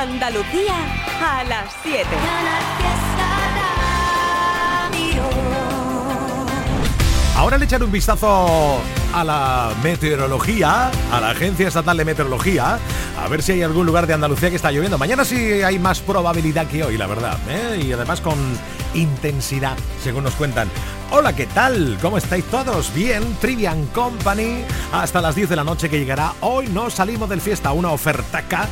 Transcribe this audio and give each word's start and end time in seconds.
Andalucía 0.00 0.76
a 1.22 1.44
las 1.44 1.74
7. 1.82 2.06
Ahora 7.36 7.58
le 7.58 7.66
echaré 7.66 7.84
un 7.84 7.92
vistazo 7.92 8.78
a 9.12 9.24
la 9.24 9.74
meteorología, 9.82 10.90
a 11.12 11.20
la 11.20 11.30
Agencia 11.30 11.68
Estatal 11.68 11.98
de 11.98 12.06
Meteorología, 12.06 12.78
a 13.18 13.28
ver 13.28 13.42
si 13.42 13.52
hay 13.52 13.62
algún 13.62 13.84
lugar 13.84 14.06
de 14.06 14.14
Andalucía 14.14 14.48
que 14.48 14.56
está 14.56 14.72
lloviendo. 14.72 14.96
Mañana 14.96 15.22
sí 15.26 15.36
hay 15.62 15.78
más 15.78 16.00
probabilidad 16.00 16.66
que 16.66 16.82
hoy, 16.82 16.96
la 16.96 17.06
verdad, 17.06 17.38
¿eh? 17.50 17.82
y 17.84 17.92
además 17.92 18.22
con 18.22 18.38
intensidad, 18.94 19.76
según 20.02 20.24
nos 20.24 20.34
cuentan. 20.34 20.70
Hola, 21.10 21.36
¿qué 21.36 21.44
tal? 21.44 21.98
¿Cómo 22.00 22.16
estáis 22.16 22.46
todos? 22.46 22.94
Bien, 22.94 23.36
Trivian 23.38 23.84
Company, 23.88 24.64
hasta 24.92 25.20
las 25.20 25.34
10 25.34 25.50
de 25.50 25.56
la 25.56 25.64
noche 25.64 25.90
que 25.90 25.98
llegará. 25.98 26.32
Hoy 26.40 26.68
no 26.68 26.88
salimos 26.88 27.28
del 27.28 27.42
fiesta, 27.42 27.72
una 27.72 27.90
ofertaca 27.90 28.66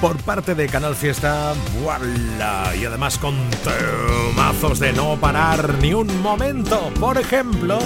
por 0.00 0.16
parte 0.18 0.54
de 0.54 0.68
Canal 0.68 0.94
Fiesta, 0.94 1.54
¡voilà! 1.82 2.74
Y 2.76 2.84
además 2.84 3.18
con 3.18 3.34
temazos 3.64 4.78
de 4.78 4.92
no 4.92 5.16
parar 5.16 5.74
ni 5.80 5.92
un 5.92 6.22
momento. 6.22 6.90
Por 7.00 7.18
ejemplo, 7.18 7.78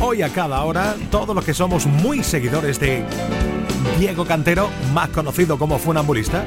hoy 0.00 0.22
a 0.22 0.30
cada 0.30 0.64
hora, 0.64 0.96
todos 1.10 1.34
los 1.34 1.44
que 1.44 1.54
somos 1.54 1.86
muy 1.86 2.24
seguidores 2.24 2.80
de 2.80 3.04
Diego 3.98 4.24
Cantero, 4.24 4.70
más 4.92 5.10
conocido 5.10 5.58
como 5.58 5.78
Funambulista, 5.78 6.44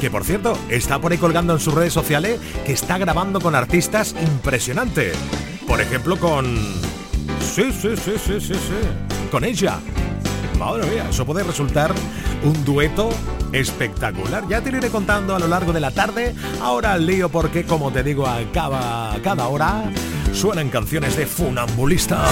que 0.00 0.10
por 0.10 0.24
cierto 0.24 0.58
está 0.68 0.98
por 0.98 1.12
ahí 1.12 1.18
colgando 1.18 1.52
en 1.52 1.60
sus 1.60 1.74
redes 1.74 1.92
sociales 1.92 2.40
que 2.64 2.72
está 2.72 2.96
grabando 2.98 3.40
con 3.40 3.54
artistas 3.54 4.14
impresionantes. 4.20 5.16
Por 5.66 5.80
ejemplo 5.80 6.18
con... 6.18 6.56
Sí, 7.40 7.72
sí, 7.72 7.96
sí, 7.96 8.12
sí, 8.24 8.40
sí, 8.40 8.54
sí. 8.54 9.28
Con 9.30 9.44
ella. 9.44 9.78
Madre 10.58 10.86
mía, 10.86 11.06
eso 11.10 11.26
puede 11.26 11.42
resultar 11.42 11.92
un 12.44 12.64
dueto 12.64 13.10
espectacular. 13.60 14.46
Ya 14.48 14.60
te 14.60 14.70
lo 14.70 14.78
iré 14.78 14.90
contando 14.90 15.34
a 15.34 15.38
lo 15.38 15.48
largo 15.48 15.72
de 15.72 15.80
la 15.80 15.90
tarde. 15.90 16.34
Ahora 16.60 16.92
al 16.92 17.06
lío 17.06 17.28
porque, 17.28 17.64
como 17.64 17.90
te 17.90 18.02
digo, 18.02 18.26
a 18.26 18.40
cada, 18.52 19.20
cada 19.22 19.48
hora 19.48 19.84
suenan 20.32 20.68
canciones 20.68 21.16
de 21.16 21.26
funambulista. 21.26 22.24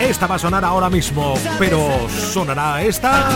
Esta 0.00 0.26
va 0.26 0.36
a 0.36 0.38
sonar 0.38 0.64
ahora 0.64 0.88
mismo, 0.88 1.34
pero 1.58 2.08
¿sonará 2.08 2.82
esta? 2.82 3.28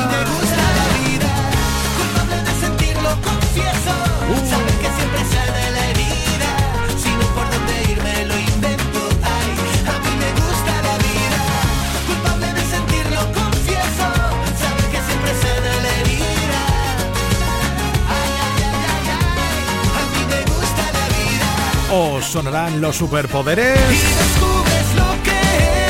¿O 21.94 22.22
sonarán 22.22 22.80
los 22.80 22.96
superpoderes? 22.96 23.76
Y 23.76 23.96
descubres 24.16 24.94
lo 24.96 25.12
que 25.22 25.36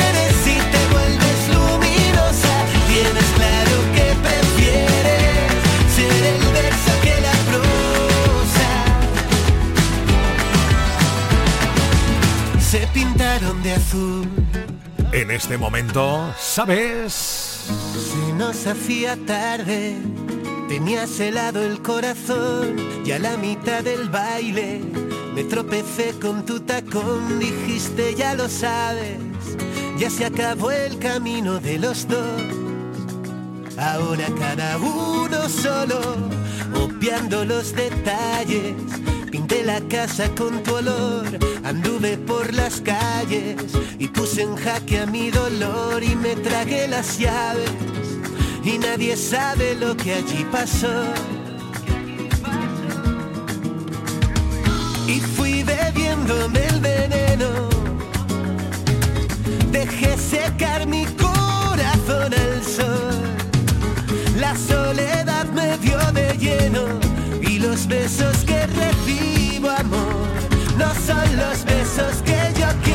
eres 0.08 0.34
y 0.48 0.58
te 0.58 0.86
vuelves 0.91 1.48
luminosa. 1.55 2.55
Tienes 2.89 3.28
claro 3.36 3.77
que 3.95 4.06
prefieres 4.20 5.47
ser 5.95 6.11
el 6.27 6.42
verso 6.53 6.92
que 7.05 7.14
la 7.20 7.36
prosa. 7.53 8.70
Se 12.61 12.80
pintaron 12.89 13.62
de 13.62 13.75
azul. 13.75 14.28
En 15.12 15.30
este 15.30 15.56
momento, 15.56 16.34
¿sabes? 16.36 17.12
Se 17.12 18.33
nos 18.33 18.67
hacía 18.67 19.17
tarde. 19.25 19.95
Tenías 20.69 21.20
helado 21.20 21.62
el 21.62 21.80
corazón 21.80 22.75
y 23.05 23.13
a 23.13 23.20
la 23.20 23.36
mitad 23.36 23.84
del 23.84 24.08
baile 24.08 25.02
me 25.35 25.45
tropecé 25.45 26.15
con 26.20 26.45
tu 26.45 26.61
tacón, 26.61 27.39
dijiste 27.39 28.15
ya 28.15 28.35
lo 28.35 28.48
sabes, 28.48 29.19
ya 29.98 30.11
se 30.11 30.27
acabó 30.27 30.70
el 30.70 30.98
camino 30.98 31.59
de 31.59 31.79
los 31.79 32.07
dos. 32.07 32.43
Ahora 33.79 34.27
cada 34.39 34.77
uno 34.79 35.48
solo, 35.48 35.98
obviando 36.75 37.45
los 37.45 37.75
detalles. 37.75 38.75
Pinté 39.31 39.65
la 39.65 39.81
casa 39.81 40.29
con 40.35 40.63
tu 40.63 40.75
olor, 40.75 41.25
anduve 41.64 42.19
por 42.19 42.53
las 42.53 42.83
calles 42.83 43.57
y 43.99 44.09
puse 44.09 44.43
en 44.43 44.57
jaque 44.57 44.99
a 44.99 45.07
mi 45.07 45.31
dolor 45.31 46.03
y 46.03 46.14
me 46.14 46.37
tragué 46.37 46.87
las 46.87 47.19
llaves. 47.19 47.70
Y 48.63 48.77
nadie 48.77 49.17
sabe 49.17 49.75
lo 49.75 49.97
que 49.97 50.13
allí 50.13 50.45
pasó. 50.53 51.14
El 56.30 56.80
veneno. 56.80 57.68
Dejé 59.70 60.16
secar 60.16 60.86
mi 60.86 61.05
corazón 61.06 62.33
al 62.33 62.62
sol. 62.62 63.22
La 64.38 64.56
soledad 64.56 65.46
me 65.46 65.77
dio 65.78 65.98
de 66.12 66.36
lleno 66.38 66.84
y 67.40 67.58
los 67.58 67.86
besos 67.86 68.36
que 68.46 68.66
recibo 68.66 69.70
amor 69.70 70.28
no 70.78 70.94
son 71.06 71.36
los 71.36 71.64
besos 71.64 72.22
que 72.24 72.60
yo 72.60 72.66
quiero. 72.83 72.92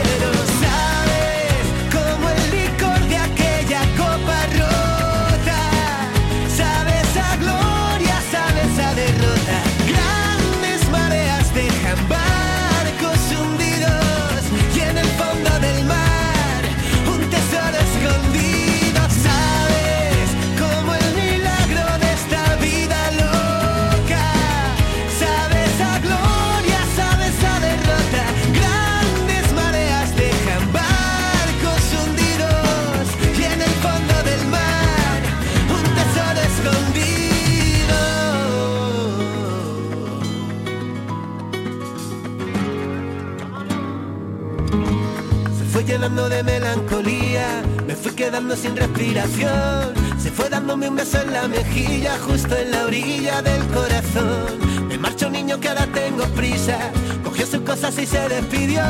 De 46.25 46.41
melancolía, 46.41 47.61
me 47.85 47.95
fui 47.95 48.11
quedando 48.11 48.55
sin 48.55 48.75
respiración. 48.75 49.93
Se 50.17 50.31
fue 50.31 50.49
dándome 50.49 50.89
un 50.89 50.95
beso 50.95 51.21
en 51.21 51.31
la 51.31 51.47
mejilla, 51.47 52.17
justo 52.17 52.55
en 52.57 52.71
la 52.71 52.85
orilla 52.85 53.41
del 53.43 53.63
corazón. 53.67 54.87
Me 54.89 54.97
marchó 54.97 55.27
un 55.27 55.33
niño 55.33 55.59
que 55.59 55.69
ahora 55.69 55.85
tengo 55.93 56.25
prisa, 56.29 56.77
cogió 57.23 57.45
sus 57.45 57.61
cosas 57.61 57.97
y 57.99 58.07
se 58.07 58.27
despidió. 58.29 58.81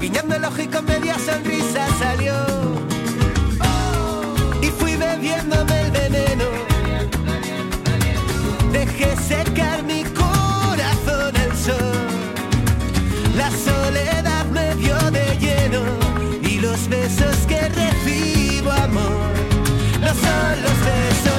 Guiñando 0.00 0.36
el 0.36 0.44
ojo 0.44 0.60
y 0.60 0.66
con 0.66 0.84
media 0.84 1.16
sonrisa 1.18 1.86
salió. 1.98 2.34
Y 4.60 4.66
fui 4.66 4.96
bebiéndome 4.96 5.80
el 5.80 5.90
veneno. 5.90 6.44
Dejé 8.70 9.16
secar 9.16 9.82
mi 9.82 10.04
corazón 10.04 11.34
al 11.36 11.56
sol. 11.56 12.06
La 13.34 13.50
soledad 13.50 14.29
besos 17.20 17.46
que 17.46 17.60
recibo 17.68 18.70
amor. 18.72 19.32
No 20.00 20.08
son 20.08 20.62
los 20.62 20.84
besos 20.84 21.29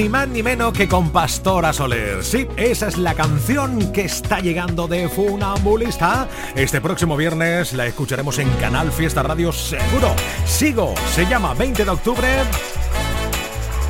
ni 0.00 0.08
más 0.08 0.28
ni 0.28 0.42
menos 0.42 0.72
que 0.72 0.88
con 0.88 1.10
Pastora 1.10 1.74
Soler. 1.74 2.24
Sí, 2.24 2.48
esa 2.56 2.88
es 2.88 2.96
la 2.96 3.12
canción 3.12 3.92
que 3.92 4.06
está 4.06 4.40
llegando 4.40 4.88
de 4.88 5.10
Funambulista. 5.10 6.26
Este 6.54 6.80
próximo 6.80 7.18
viernes 7.18 7.74
la 7.74 7.86
escucharemos 7.86 8.38
en 8.38 8.48
Canal 8.52 8.92
Fiesta 8.92 9.22
Radio 9.22 9.52
seguro. 9.52 10.14
Sigo, 10.46 10.94
se 11.14 11.26
llama 11.26 11.52
20 11.52 11.84
de 11.84 11.90
octubre 11.90 12.28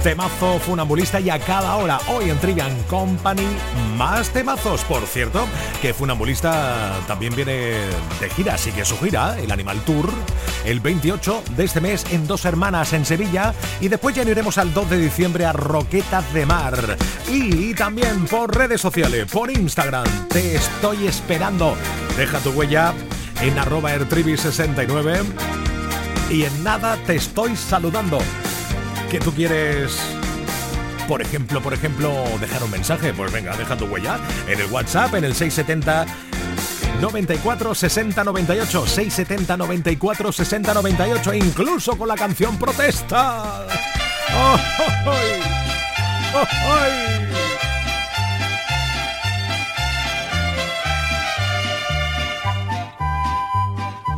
temazo 0.02 0.58
funambulista 0.58 1.20
y 1.20 1.29
a 1.29 1.38
cada 1.38 1.76
hora 1.76 2.00
hoy 2.08 2.31
en 2.31 2.38
Trivian 2.38 2.75
Company 2.85 3.47
más 3.97 4.31
temazos. 4.31 4.82
Por 4.85 5.02
cierto, 5.06 5.47
que 5.82 5.93
funambulista 5.93 6.99
también 7.06 7.35
viene 7.37 7.52
de 7.52 8.31
gira, 8.35 8.56
sigue 8.56 8.85
su 8.85 8.99
gira, 8.99 9.38
el 9.38 9.50
Animal 9.50 9.81
Tour, 9.81 10.11
el 10.64 10.81
28 10.81 11.43
de 11.56 11.64
este 11.64 11.81
mes 11.81 12.06
en 12.11 12.26
Dos 12.26 12.44
Hermanas 12.47 12.93
en 12.94 13.05
Sevilla 13.05 13.55
y 13.81 13.88
después 13.88 14.14
ya 14.14 14.23
iremos 14.23 14.56
al 14.58 14.73
2 14.73 14.91
de 14.91 14.99
diciembre 14.99 15.44
a 15.44 15.52
Roquetas 15.52 16.32
de 16.32 16.47
Mar. 16.47 16.97
Y 17.29 17.75
también 17.75 18.25
por 18.26 18.56
redes 18.56 18.81
sociales, 18.81 19.26
por 19.31 19.50
Instagram, 19.50 20.06
te 20.29 20.56
estoy 20.56 21.06
esperando. 21.06 21.76
Deja 22.17 22.38
tu 22.38 22.50
huella 22.50 22.94
en 23.43 23.58
arroba 23.58 23.91
69 23.91 25.20
y 26.31 26.44
en 26.44 26.64
nada 26.64 26.97
te 27.06 27.17
estoy 27.17 27.55
saludando 27.56 28.19
que 29.11 29.19
tú 29.19 29.33
quieres 29.33 29.99
por 31.09 31.21
ejemplo, 31.21 31.61
por 31.61 31.75
ejemplo, 31.75 32.25
dejar 32.41 32.62
un 32.62 32.71
mensaje, 32.71 33.12
pues 33.12 33.33
venga, 33.33 33.57
deja 33.57 33.77
tu 33.77 33.87
huella 33.87 34.21
en 34.47 34.61
el 34.61 34.67
WhatsApp 34.71 35.12
en 35.17 35.25
el 35.25 35.35
670 35.35 36.07
94 37.01 37.75
60 37.75 38.23
98 38.25 38.87
670 38.87 39.57
94 39.57 40.33
60 40.33 40.75
98 40.75 41.35
incluso 41.35 41.99
con 41.99 42.07
la 42.07 42.15
canción 42.15 42.57
Protesta. 42.59 43.67
¡Oh, 44.33 44.57
oh, 46.37 46.47
oh, 46.67 47.30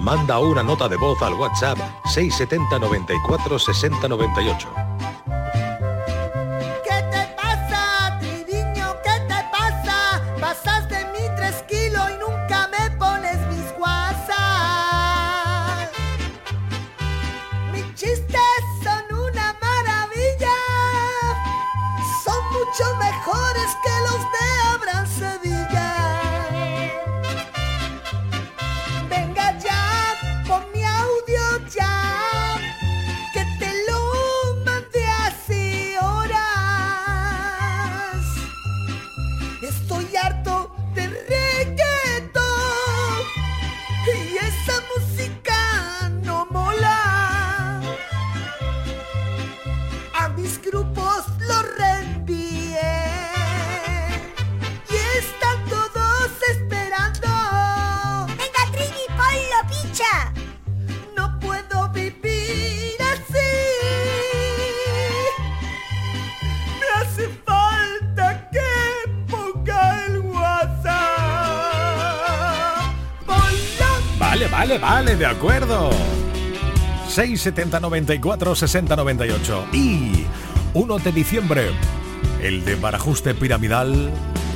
Manda 0.02 0.40
una 0.40 0.64
nota 0.64 0.88
de 0.88 0.96
voz 0.96 1.22
al 1.22 1.34
WhatsApp 1.34 1.78
670 2.06 2.81
94 2.81 3.56
60 3.56 4.08
98. 4.08 4.92
670 77.12 77.79
94 77.79 78.55
60 78.55 78.97
98 78.97 79.67
y 79.75 80.25
1 80.73 80.99
de 80.99 81.12
diciembre, 81.12 81.70
el 82.41 82.64
de 82.64 82.75
barajuste 82.76 83.35
piramidal 83.35 84.11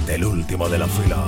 del 0.07 0.25
último 0.25 0.67
de 0.71 0.79
la 0.79 0.87
fila. 0.87 1.23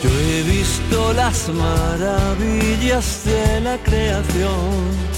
Yo 0.00 0.08
he 0.08 0.42
visto 0.44 1.12
las 1.14 1.48
maravillas 1.48 3.24
de 3.24 3.60
la 3.60 3.76
creación 3.78 5.10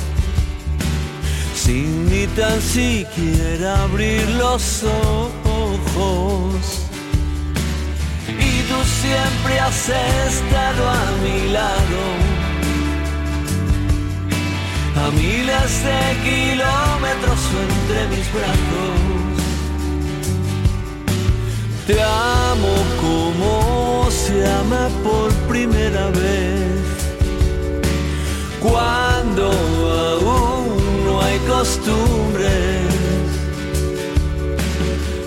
sin 1.54 2.08
ni 2.08 2.26
tan 2.28 2.58
siquiera 2.62 3.82
abrir 3.82 4.26
los 4.30 4.82
ojos. 4.84 6.54
Y 8.28 8.62
tú 8.62 8.82
siempre 9.02 9.60
has 9.60 9.90
estado 9.90 10.88
a 10.88 11.10
mi 11.22 11.52
lado 11.52 12.31
miles 15.12 15.72
de 15.84 16.00
kilómetros 16.28 17.40
entre 17.64 18.16
mis 18.16 18.26
brazos. 18.32 19.12
Te 21.86 22.00
amo 22.00 22.74
como 23.00 24.08
se 24.10 24.46
ama 24.46 24.88
por 25.02 25.32
primera 25.48 26.06
vez, 26.10 26.82
cuando 28.60 29.50
aún 29.50 31.04
no 31.04 31.20
hay 31.22 31.38
costumbres, 31.40 32.82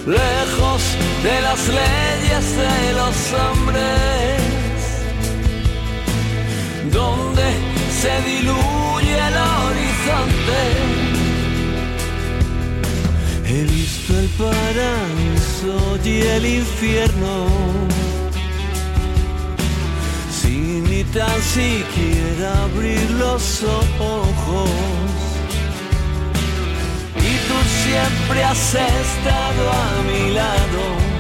lejos 0.07 0.81
de 1.23 1.41
las 1.41 1.67
leyes 1.67 2.45
de 2.63 2.93
los 2.93 3.15
hombres, 3.43 4.41
donde 6.91 7.47
se 8.01 8.13
diluye 8.29 9.17
el 9.27 9.37
He 13.47 13.63
visto 13.63 14.19
el 14.19 14.27
paraíso 14.37 15.97
y 16.03 16.21
el 16.21 16.45
infierno. 16.45 17.47
Sin 20.29 20.83
ni 20.83 21.03
tan 21.05 21.41
siquiera 21.41 22.63
abrir 22.63 23.09
los 23.11 23.63
ojos. 23.63 24.69
Y 27.17 27.33
tú 27.47 27.57
siempre 27.83 28.43
has 28.43 28.73
estado 28.73 29.71
a 29.71 30.01
mi 30.07 30.33
lado 30.33 31.15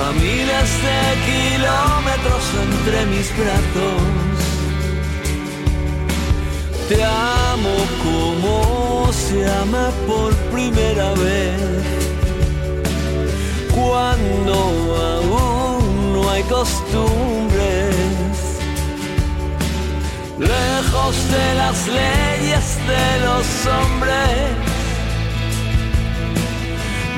a 0.00 0.12
miles 0.12 0.70
de 0.86 1.00
kilómetros 1.28 2.44
entre 2.64 3.06
mis 3.06 3.28
brazos. 3.36 4.37
Te 6.88 7.04
amo 7.04 7.76
como 8.02 9.12
se 9.12 9.44
ama 9.46 9.90
por 10.06 10.34
primera 10.50 11.12
vez. 11.12 11.60
Cuando 13.74 14.54
aún 15.12 16.14
no 16.14 16.30
hay 16.30 16.42
costumbres. 16.44 17.94
Lejos 20.38 21.30
de 21.30 21.54
las 21.56 21.86
leyes 21.88 22.78
de 22.92 23.06
los 23.26 23.46
hombres. 23.76 24.48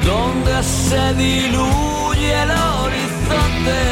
Donde 0.04 0.64
se 0.64 1.14
diluye 1.14 2.42
el 2.42 2.50
horizonte. 2.50 3.82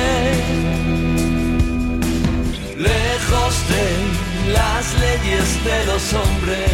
Lejos 2.76 3.54
de 3.68 4.17
las 4.52 4.94
leyes 5.00 5.64
de 5.64 5.86
los 5.86 6.12
hombres, 6.14 6.70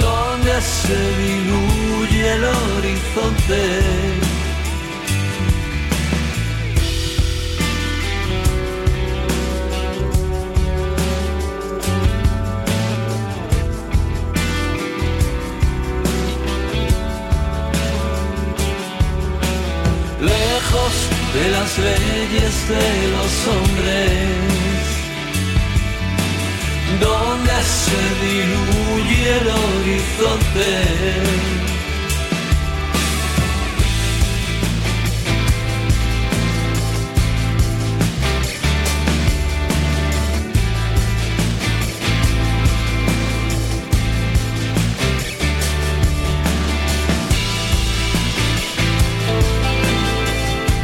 donde 0.00 0.60
se 0.60 0.98
diluye 1.22 2.32
el 2.34 2.44
horizonte. 2.44 3.62
lejos 20.20 20.94
de 21.34 21.50
las 21.50 21.78
leyes 21.78 22.68
de 22.68 23.10
los 23.10 23.32
hombres 23.54 24.75
se 27.66 28.26
diluye 28.26 29.38
el 29.38 29.48
horizonte. 29.48 30.68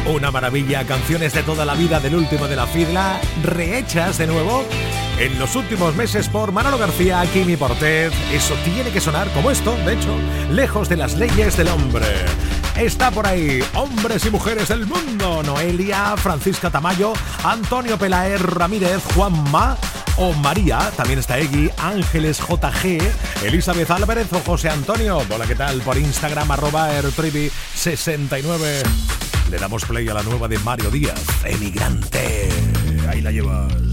Una 0.05 0.31
maravilla, 0.31 0.85
canciones 0.85 1.33
de 1.33 1.43
toda 1.43 1.65
la 1.65 1.73
vida 1.75 1.99
del 1.99 2.15
último 2.15 2.47
de 2.47 2.55
la 2.55 2.67
fidla, 2.67 3.19
rehechas 3.43 4.17
de 4.17 4.27
nuevo 4.27 4.63
en 5.23 5.39
los 5.39 5.55
últimos 5.55 5.95
meses 5.95 6.27
por 6.27 6.51
Manolo 6.51 6.77
García, 6.77 7.23
Kimi 7.31 7.55
Portet. 7.55 8.11
Eso 8.33 8.55
tiene 8.65 8.89
que 8.91 8.99
sonar 8.99 9.31
como 9.31 9.51
esto, 9.51 9.73
de 9.85 9.93
hecho, 9.93 10.17
lejos 10.51 10.89
de 10.89 10.97
las 10.97 11.15
leyes 11.15 11.55
del 11.55 11.69
hombre. 11.69 12.05
Está 12.75 13.09
por 13.09 13.25
ahí, 13.25 13.63
hombres 13.73 14.25
y 14.25 14.31
mujeres 14.31 14.67
del 14.67 14.85
mundo, 14.85 15.41
Noelia, 15.41 16.17
Francisca 16.17 16.69
Tamayo, 16.69 17.13
Antonio 17.41 17.97
Pelaer 17.97 18.41
Ramírez, 18.41 19.01
Juanma, 19.15 19.77
o 20.17 20.33
María, 20.33 20.91
también 20.97 21.19
está 21.19 21.39
Egui, 21.39 21.71
Ángeles 21.77 22.39
JG, 22.39 23.45
Elizabeth 23.45 23.91
Álvarez 23.91 24.27
o 24.33 24.39
José 24.41 24.69
Antonio. 24.69 25.21
Hola, 25.29 25.45
¿qué 25.45 25.55
tal? 25.55 25.79
Por 25.81 25.97
Instagram, 25.97 26.51
arroba 26.51 26.89
69 27.75 28.83
le 29.49 29.57
damos 29.57 29.85
play 29.85 30.07
a 30.09 30.15
la 30.15 30.23
nueva 30.23 30.47
de 30.47 30.57
Mario 30.59 30.89
Díaz, 30.89 31.21
Emigrante. 31.45 32.49
Ahí 33.07 33.21
la 33.21 33.31
llevas. 33.31 33.92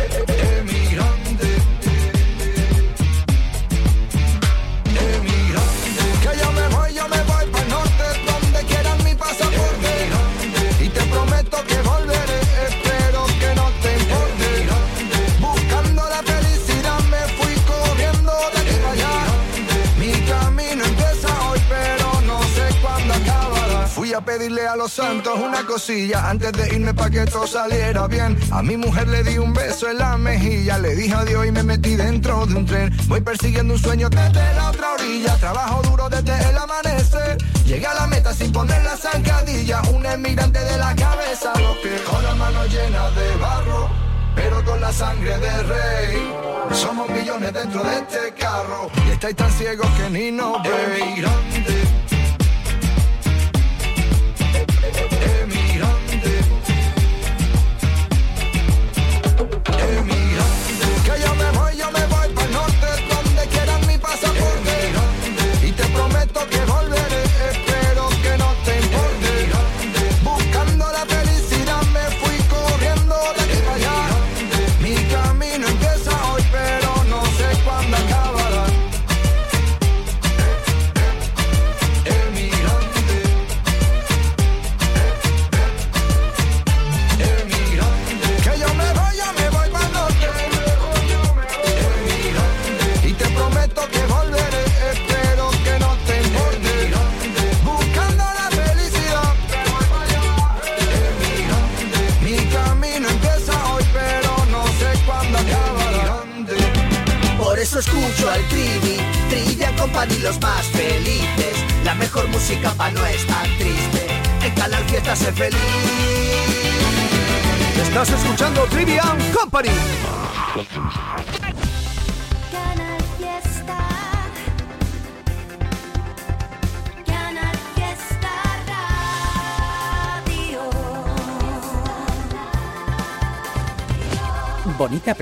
Eh, 0.00 0.04
eh, 0.04 0.24
eh, 0.28 0.62
mira. 0.62 1.17
Pedirle 24.20 24.66
a 24.66 24.76
los 24.76 24.92
santos 24.92 25.38
una 25.38 25.64
cosilla 25.64 26.28
antes 26.28 26.52
de 26.52 26.74
irme 26.74 26.94
para 26.94 27.10
que 27.10 27.24
todo 27.26 27.46
saliera 27.46 28.06
bien. 28.06 28.38
A 28.50 28.62
mi 28.62 28.76
mujer 28.76 29.08
le 29.08 29.22
di 29.22 29.38
un 29.38 29.52
beso 29.52 29.90
en 29.90 29.98
la 29.98 30.16
mejilla, 30.16 30.78
le 30.78 30.94
dije 30.94 31.14
adiós 31.14 31.46
y 31.46 31.52
me 31.52 31.62
metí 31.62 31.96
dentro 31.96 32.46
de 32.46 32.54
un 32.54 32.66
tren. 32.66 32.94
Voy 33.06 33.20
persiguiendo 33.20 33.74
un 33.74 33.80
sueño 33.80 34.08
desde 34.08 34.54
la 34.54 34.70
otra 34.70 34.92
orilla, 34.92 35.36
trabajo 35.36 35.82
duro 35.82 36.08
desde 36.08 36.50
el 36.50 36.56
amanecer. 36.56 37.38
Llegué 37.64 37.86
a 37.86 37.94
la 37.94 38.06
meta 38.06 38.32
sin 38.32 38.52
poner 38.52 38.82
la 38.84 38.96
zancadilla, 38.96 39.82
un 39.92 40.04
emigrante 40.04 40.58
de 40.58 40.76
la 40.78 40.94
cabeza 40.94 41.52
a 41.52 41.60
los 41.60 41.76
pies, 41.78 42.00
con 42.02 42.22
las 42.22 42.36
manos 42.36 42.68
llenas 42.72 43.14
de 43.14 43.36
barro. 43.36 44.08
Pero 44.34 44.64
con 44.64 44.80
la 44.80 44.92
sangre 44.92 45.36
del 45.36 45.68
rey 45.68 46.32
Somos 46.70 47.08
millones 47.10 47.52
dentro 47.52 47.82
de 47.82 47.96
este 47.96 48.34
carro 48.38 48.88
Y 49.08 49.10
estáis 49.10 49.34
tan 49.34 49.50
ciegos 49.50 49.88
que 49.96 50.10
ni 50.10 50.30
nos 50.30 50.62
veis 50.62 51.26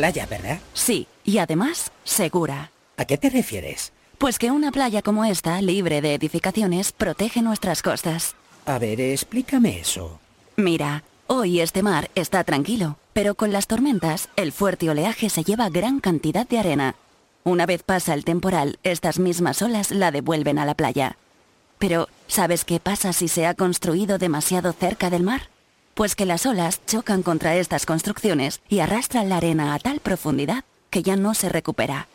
playa, 0.06 0.26
¿verdad? 0.26 0.60
Sí, 0.72 1.08
y 1.25 1.38
además 1.38 1.90
segura. 2.04 2.70
¿A 2.96 3.04
qué 3.06 3.18
te 3.18 3.28
refieres? 3.28 3.92
Pues 4.18 4.38
que 4.38 4.52
una 4.52 4.70
playa 4.70 5.02
como 5.02 5.25
esta, 5.25 5.60
libre 5.60 6.00
de 6.00 6.14
edificaciones, 6.14 6.92
protege 6.92 7.42
nuestras 7.42 7.82
costas. 7.82 8.36
A 8.66 8.78
ver, 8.78 9.00
explícame 9.00 9.80
eso. 9.80 10.20
Mira, 10.56 11.02
hoy 11.26 11.60
este 11.60 11.82
mar 11.82 12.08
está 12.14 12.44
tranquilo, 12.44 12.98
pero 13.14 13.34
con 13.34 13.52
las 13.52 13.66
tormentas, 13.66 14.28
el 14.36 14.52
fuerte 14.52 14.88
oleaje 14.88 15.28
se 15.28 15.42
lleva 15.42 15.70
gran 15.70 15.98
cantidad 15.98 16.46
de 16.46 16.60
arena. 16.60 16.94
Una 17.42 17.66
vez 17.66 17.82
pasa 17.82 18.14
el 18.14 18.25
temporal, 18.25 18.78
estas 18.84 19.18
mismas 19.18 19.60
olas 19.60 19.90
la 19.90 20.12
devuelven 20.12 20.60
a 20.60 20.64
la 20.64 20.75
playa. 20.75 21.16
Pero, 21.78 22.08
¿sabes 22.28 22.64
qué 22.64 22.78
pasa 22.78 23.12
si 23.12 23.26
se 23.26 23.44
ha 23.44 23.54
construido 23.54 24.18
demasiado 24.18 24.72
cerca 24.72 25.10
del 25.10 25.25
mar? 25.25 25.48
Pues 25.97 26.15
que 26.15 26.26
las 26.26 26.45
olas 26.45 26.83
chocan 26.85 27.23
contra 27.23 27.57
estas 27.57 27.87
construcciones 27.87 28.61
y 28.69 28.81
arrastran 28.81 29.31
la 29.31 29.38
arena 29.38 29.73
a 29.73 29.79
tal 29.79 30.00
profundidad 30.00 30.62
que 30.91 31.03
ya 31.03 31.17
no 31.17 31.33
se 31.33 31.49
recupera. 31.49 32.07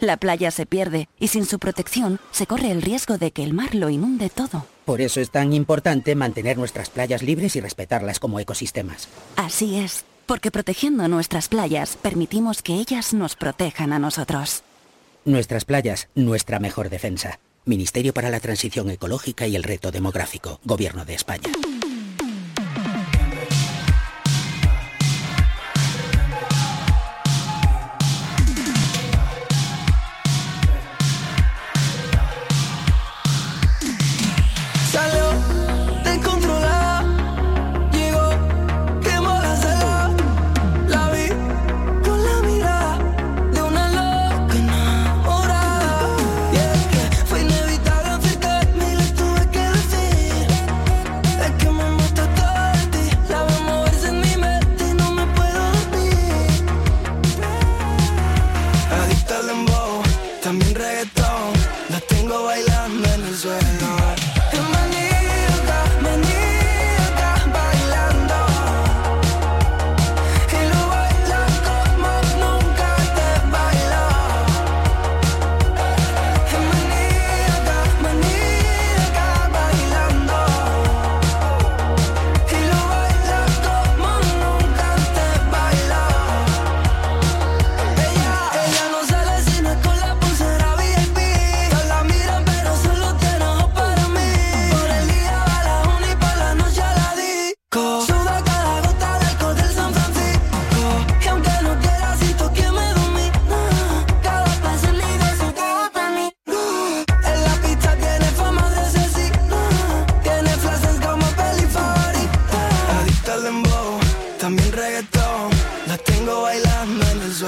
La 0.00 0.16
playa 0.16 0.50
se 0.50 0.66
pierde 0.66 1.08
y 1.20 1.28
sin 1.28 1.46
su 1.46 1.60
protección 1.60 2.18
se 2.32 2.48
corre 2.48 2.72
el 2.72 2.82
riesgo 2.82 3.16
de 3.16 3.30
que 3.30 3.44
el 3.44 3.54
mar 3.54 3.76
lo 3.76 3.88
inunde 3.88 4.30
todo. 4.30 4.66
Por 4.84 5.00
eso 5.00 5.20
es 5.20 5.30
tan 5.30 5.52
importante 5.52 6.16
mantener 6.16 6.58
nuestras 6.58 6.90
playas 6.90 7.22
libres 7.22 7.54
y 7.54 7.60
respetarlas 7.60 8.18
como 8.18 8.40
ecosistemas. 8.40 9.06
Así 9.36 9.78
es, 9.78 10.04
porque 10.26 10.50
protegiendo 10.50 11.06
nuestras 11.06 11.46
playas 11.46 11.96
permitimos 11.96 12.62
que 12.62 12.74
ellas 12.74 13.14
nos 13.14 13.36
protejan 13.36 13.92
a 13.92 14.00
nosotros. 14.00 14.64
Nuestras 15.24 15.64
playas, 15.64 16.08
nuestra 16.16 16.58
mejor 16.58 16.90
defensa. 16.90 17.38
Ministerio 17.64 18.12
para 18.12 18.30
la 18.30 18.40
Transición 18.40 18.90
Ecológica 18.90 19.46
y 19.46 19.54
el 19.54 19.62
Reto 19.62 19.92
Demográfico, 19.92 20.58
Gobierno 20.64 21.04
de 21.04 21.14
España. 21.14 21.48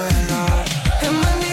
Bailando 0.00 0.64
en 1.02 1.14
el 1.14 1.20
suelo. 1.30 1.49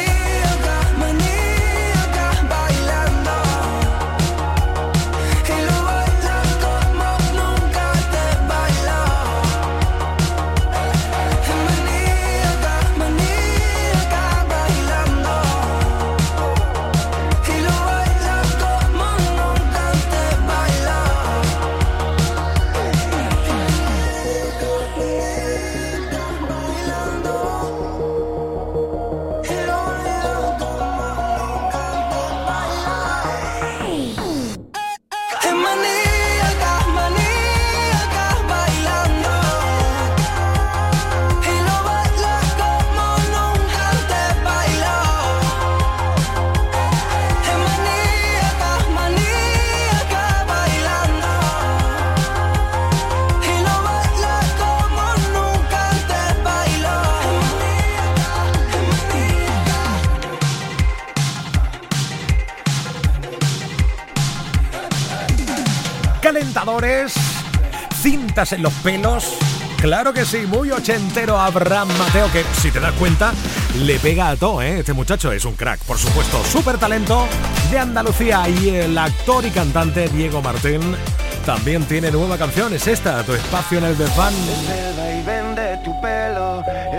En 68.38 68.62
los 68.62 68.74
pelos. 68.74 69.34
Claro 69.78 70.14
que 70.14 70.26
sí, 70.26 70.46
muy 70.48 70.70
ochentero 70.72 71.40
Abraham 71.40 71.88
Mateo, 71.98 72.32
que 72.32 72.44
si 72.62 72.70
te 72.70 72.80
das 72.80 72.94
cuenta, 72.94 73.34
le 73.80 73.98
pega 73.98 74.30
a 74.30 74.36
todo, 74.36 74.62
¿eh? 74.62 74.80
Este 74.80 74.94
muchacho 74.94 75.32
es 75.32 75.44
un 75.44 75.54
crack, 75.54 75.80
por 75.82 75.98
supuesto, 75.98 76.44
súper 76.44 76.78
talento 76.78 77.28
de 77.72 77.80
Andalucía. 77.80 78.48
Y 78.48 78.70
el 78.70 78.98
actor 78.98 79.44
y 79.44 79.50
cantante 79.50 80.08
Diego 80.10 80.42
Martín 80.42 80.82
también 81.48 81.84
tiene 81.86 82.12
nueva 82.12 82.38
canción, 82.38 82.74
es 82.74 82.86
esta, 82.86 83.24
Tu 83.24 83.34
espacio 83.34 83.80
en 83.80 83.86
el 83.86 83.98
desván. 83.98 84.34
El 84.34 84.98
vaivén 84.98 85.56
de 85.56 85.78
tu 85.84 86.00
pelo 86.00 86.64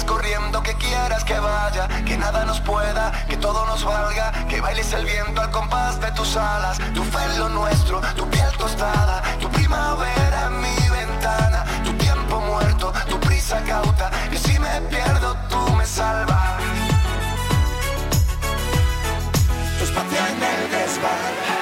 corriendo, 0.00 0.62
que 0.62 0.74
quieras 0.74 1.22
que 1.22 1.38
vaya, 1.38 1.86
que 2.06 2.16
nada 2.16 2.44
nos 2.46 2.60
pueda, 2.60 3.12
que 3.28 3.36
todo 3.36 3.66
nos 3.66 3.84
valga, 3.84 4.32
que 4.48 4.60
bailes 4.60 4.90
el 4.94 5.04
viento 5.04 5.40
al 5.40 5.50
compás 5.50 6.00
de 6.00 6.10
tus 6.12 6.34
alas, 6.36 6.78
tu 6.94 7.04
fe 7.04 7.22
en 7.26 7.38
lo 7.38 7.48
nuestro, 7.50 8.00
tu 8.16 8.26
piel 8.30 8.50
tostada, 8.56 9.22
tu 9.38 9.48
primavera 9.50 10.46
en 10.46 10.60
mi 10.60 10.88
ventana, 10.88 11.64
tu 11.84 11.92
tiempo 11.94 12.40
muerto, 12.40 12.92
tu 13.08 13.20
prisa 13.20 13.62
cauta, 13.64 14.10
que 14.30 14.38
si 14.38 14.58
me 14.58 14.80
pierdo 14.88 15.36
tú 15.50 15.60
me 15.74 15.84
salvas. 15.84 16.62
Tu 19.78 19.84
espacio 19.84 20.18
en 20.18 20.42
el 20.42 20.70
desván, 20.70 21.61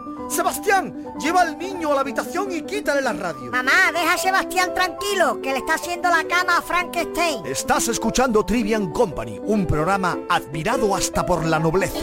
Sebastián, 0.31 1.13
lleva 1.19 1.41
al 1.41 1.57
niño 1.57 1.91
a 1.91 1.95
la 1.95 2.01
habitación 2.01 2.51
y 2.53 2.61
quítale 2.61 3.01
la 3.01 3.11
radio. 3.11 3.51
Mamá, 3.51 3.91
deja 3.91 4.13
a 4.13 4.17
Sebastián 4.17 4.73
tranquilo, 4.73 5.41
que 5.41 5.51
le 5.51 5.57
está 5.57 5.73
haciendo 5.73 6.09
la 6.09 6.23
cama 6.23 6.57
a 6.57 6.61
Frankenstein. 6.61 7.45
Estás 7.45 7.89
escuchando 7.89 8.45
Trivian 8.45 8.91
Company, 8.91 9.41
un 9.43 9.67
programa 9.67 10.17
admirado 10.29 10.95
hasta 10.95 11.25
por 11.25 11.45
la 11.45 11.59
nobleza. 11.59 11.99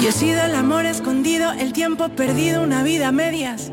Yo 0.00 0.10
he 0.10 0.12
sido 0.12 0.42
el 0.42 0.54
amor 0.54 0.86
escondido, 0.86 1.50
el 1.50 1.72
tiempo 1.72 2.08
perdido, 2.10 2.62
una 2.62 2.84
vida 2.84 3.08
a 3.08 3.12
medias. 3.12 3.72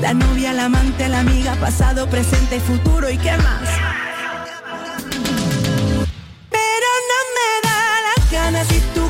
La 0.00 0.14
novia, 0.14 0.52
la 0.52 0.64
amante, 0.64 1.08
la 1.08 1.20
amiga, 1.20 1.54
pasado, 1.56 2.08
presente 2.08 2.56
y 2.56 2.60
futuro 2.60 3.08
y 3.10 3.18
qué 3.18 3.36
más. 3.38 3.68
Pero 6.50 6.88
no 7.10 7.20
me 7.36 7.50
da 7.68 7.78
las 8.16 8.30
ganas 8.30 8.68
tú 8.94 9.01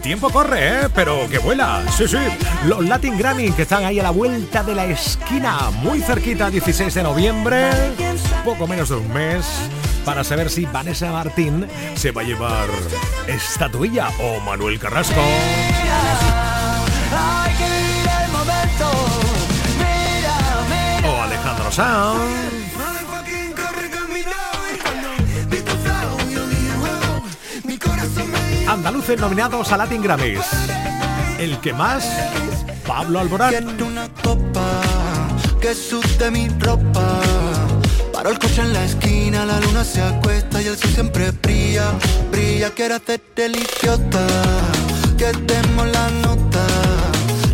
tiempo 0.00 0.30
corre, 0.30 0.68
¿eh? 0.68 0.88
Pero 0.94 1.28
que 1.28 1.38
vuela. 1.38 1.82
Sí, 1.96 2.08
sí. 2.08 2.18
Los 2.64 2.84
Latin 2.86 3.16
Grammy 3.16 3.50
que 3.52 3.62
están 3.62 3.84
ahí 3.84 4.00
a 4.00 4.02
la 4.02 4.10
vuelta 4.10 4.62
de 4.62 4.74
la 4.74 4.86
esquina, 4.86 5.70
muy 5.82 6.00
cerquita, 6.00 6.50
16 6.50 6.92
de 6.92 7.02
noviembre, 7.02 7.70
poco 8.44 8.66
menos 8.66 8.88
de 8.88 8.96
un 8.96 9.12
mes, 9.12 9.46
para 10.04 10.24
saber 10.24 10.50
si 10.50 10.66
Vanessa 10.66 11.10
Martín 11.12 11.66
se 11.94 12.10
va 12.10 12.22
a 12.22 12.24
llevar 12.24 12.68
estatuilla 13.26 14.08
o 14.20 14.40
Manuel 14.40 14.78
Carrasco. 14.78 15.20
O 21.04 21.22
Alejandro 21.22 21.72
Sanz. 21.72 22.59
Andaluces 28.80 29.20
nominados 29.20 29.70
a 29.72 29.76
Latin 29.76 30.00
Grammys. 30.00 30.40
El 31.38 31.58
que 31.58 31.74
más, 31.74 32.02
Pablo 32.86 33.18
Alborán. 33.20 33.50
Quiero 33.50 33.86
una 33.86 34.08
copa 34.22 34.80
que 35.60 35.74
sude 35.74 36.30
mi 36.30 36.48
ropa. 36.48 37.20
Paro 38.10 38.30
el 38.30 38.38
coche 38.38 38.62
en 38.62 38.72
la 38.72 38.82
esquina, 38.82 39.44
la 39.44 39.60
luna 39.60 39.84
se 39.84 40.00
acuesta 40.00 40.62
y 40.62 40.68
el 40.68 40.78
sol 40.78 40.90
siempre 40.92 41.30
brilla, 41.30 41.92
brilla. 42.32 42.70
Quiero 42.70 42.94
hacerte 42.94 43.44
el 43.44 43.56
idiota, 43.56 44.26
que 45.18 45.26
demos 45.26 45.86
la 45.86 46.08
nota. 46.22 46.66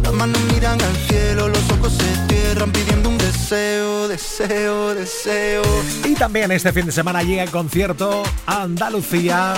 Las 0.05 0.13
manos 0.13 0.41
miran 0.55 0.81
al 0.81 0.97
cielo, 1.09 1.49
los 1.49 1.71
ojos 1.73 1.93
se 1.93 2.29
cierran 2.29 2.71
pidiendo 2.71 3.09
un 3.09 3.19
deseo, 3.19 4.07
deseo, 4.07 4.95
deseo. 4.95 5.65
Y 6.05 6.15
también 6.15 6.53
este 6.53 6.73
fin 6.73 6.87
de 6.87 6.93
semana 6.93 7.25
llega 7.25 7.43
el 7.43 7.51
concierto 7.51 8.23
Andalucía 8.47 9.55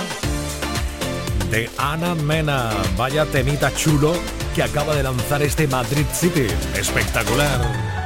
de 1.50 1.70
Ana 1.76 2.14
Mena. 2.14 2.70
Vaya 2.96 3.24
temita 3.26 3.72
chulo 3.74 4.12
que 4.54 4.62
acaba 4.62 4.94
de 4.94 5.02
lanzar 5.02 5.42
este 5.42 5.66
Madrid 5.66 6.06
City. 6.12 6.46
Espectacular. 6.74 7.97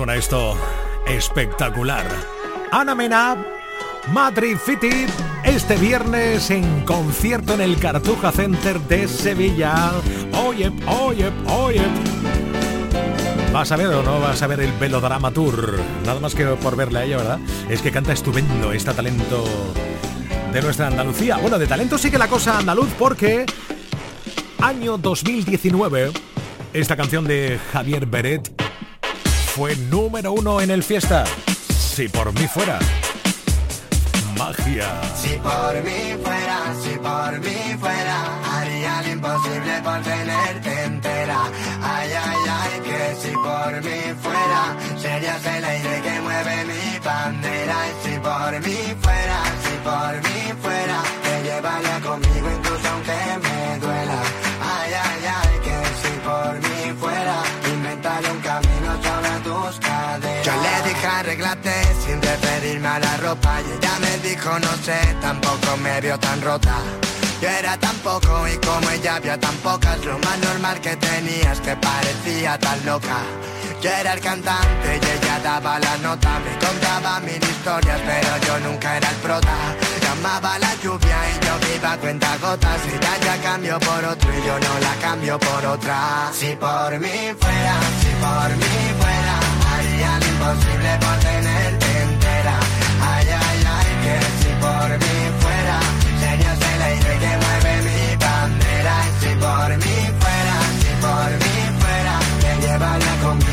Suena 0.00 0.16
esto? 0.16 0.56
Espectacular. 1.06 2.06
Ana 2.72 2.94
Mena, 2.94 3.36
Madrid 4.14 4.56
City, 4.56 5.04
este 5.44 5.76
viernes 5.76 6.50
en 6.50 6.86
concierto 6.86 7.52
en 7.52 7.60
el 7.60 7.78
Cartuja 7.78 8.32
Center 8.32 8.80
de 8.80 9.06
Sevilla. 9.06 9.92
Oye, 10.42 10.72
oye, 10.86 11.30
oye. 11.48 11.82
¿Vas 13.52 13.70
a 13.72 13.76
ver 13.76 13.88
o 13.88 14.02
no 14.02 14.20
vas 14.20 14.40
a 14.40 14.46
ver 14.46 14.60
el 14.60 14.72
Velodrama 14.72 15.32
Tour? 15.32 15.78
Nada 16.06 16.18
más 16.18 16.34
que 16.34 16.46
por 16.46 16.76
verle 16.76 17.00
a 17.00 17.04
ella, 17.04 17.16
¿verdad? 17.18 17.38
Es 17.68 17.82
que 17.82 17.90
canta 17.90 18.14
estupendo, 18.14 18.72
este 18.72 18.94
talento 18.94 19.44
de 20.50 20.62
nuestra 20.62 20.86
Andalucía. 20.86 21.36
Bueno, 21.36 21.58
de 21.58 21.66
talento 21.66 21.98
sigue 21.98 22.16
la 22.16 22.28
cosa 22.28 22.56
andaluz 22.56 22.88
porque 22.98 23.44
año 24.62 24.96
2019, 24.96 26.10
esta 26.72 26.96
canción 26.96 27.26
de 27.26 27.60
Javier 27.70 28.06
Beret 28.06 28.59
fue 29.60 29.76
número 29.76 30.32
uno 30.32 30.58
en 30.62 30.70
el 30.70 30.82
fiesta. 30.82 31.22
Si 31.68 32.08
por 32.08 32.32
mí 32.32 32.48
fuera. 32.48 32.78
Magia. 34.38 34.88
Si 35.14 35.36
por 35.36 35.74
mí 35.84 36.16
fuera, 36.24 36.58
si 36.82 36.94
por 36.96 37.40
mí 37.40 37.76
fuera, 37.78 38.18
haría 38.54 39.02
lo 39.02 39.10
imposible 39.12 39.72
por 39.84 40.00
tenerte 40.00 40.84
entera. 40.84 41.40
Ay, 41.82 42.08
ay, 42.24 42.38
ay, 42.58 42.80
que 42.86 43.16
si 43.20 43.32
por 43.34 43.72
mí 43.84 44.00
fuera, 44.22 44.62
serías 44.96 45.44
el 45.44 45.62
aire 45.62 46.02
que 46.04 46.20
mueve 46.22 46.64
mi 46.64 46.98
bandera. 47.04 47.76
Y 47.90 48.08
si 48.08 48.18
por 48.18 48.60
mí 48.66 48.78
fuera, 49.02 49.09
referirme 62.80 62.88
a 62.88 62.98
la 62.98 63.16
ropa 63.18 63.60
y 63.60 63.72
ella 63.72 63.98
me 64.00 64.28
dijo 64.28 64.58
no 64.58 64.76
sé, 64.84 65.16
tampoco 65.20 65.76
me 65.82 66.00
vio 66.00 66.18
tan 66.18 66.40
rota. 66.40 66.76
Yo 67.40 67.48
era 67.48 67.76
tan 67.78 67.96
poco 67.96 68.46
y 68.48 68.56
como 68.58 68.90
ella 68.90 69.16
había 69.16 69.38
tan 69.38 69.54
pocas, 69.56 70.04
lo 70.04 70.18
más 70.18 70.38
normal 70.38 70.80
que 70.80 70.96
tenía 70.96 71.52
es 71.52 71.60
que 71.60 71.76
parecía 71.76 72.58
tan 72.58 72.84
loca. 72.84 73.18
Yo 73.82 73.90
era 73.90 74.12
el 74.12 74.20
cantante 74.20 75.00
y 75.02 75.06
ella 75.06 75.40
daba 75.42 75.78
la 75.78 75.96
nota, 75.98 76.38
me 76.40 76.66
contaba 76.66 77.20
mil 77.20 77.42
historias, 77.42 77.98
pero 78.04 78.36
yo 78.46 78.68
nunca 78.68 78.96
era 78.98 79.08
el 79.08 79.16
prota. 79.16 79.56
Llamaba 80.02 80.58
la 80.58 80.74
lluvia 80.82 81.16
y 81.30 81.46
yo 81.46 81.58
viva 81.66 81.96
cuenta 81.96 82.36
gotas, 82.36 82.80
y 82.86 83.02
ya 83.02 83.18
ya 83.24 83.42
cambió 83.42 83.80
por 83.80 84.04
otro 84.04 84.30
y 84.34 84.46
yo 84.46 84.58
no 84.58 84.78
la 84.80 84.94
cambio 85.00 85.38
por 85.38 85.64
otra. 85.64 86.30
Si 86.34 86.54
por 86.56 86.98
mí 86.98 87.34
fuera, 87.38 87.76
si 88.02 88.10
por 88.20 88.56
mí 88.56 88.94
fuera 89.00 89.50
lo 90.18 90.26
imposible 90.26 90.98
por 91.00 91.18
tenerte 91.18 91.89
si 94.40 94.50
por 94.64 94.90
mí 95.02 95.16
fuera, 95.40 95.76
serías 96.20 96.58
el 96.74 96.82
aire 96.82 97.12
que 97.22 97.32
mueve 97.42 97.72
mi 97.86 98.16
bandera. 98.24 98.96
Si 99.20 99.30
por 99.44 99.70
mí 99.82 99.98
fuera, 100.20 100.56
si 100.80 100.92
por 101.04 101.30
mí 101.42 101.56
fuera, 101.80 102.14
te 102.40 102.50
llevaría 102.66 103.14
conmigo 103.22 103.49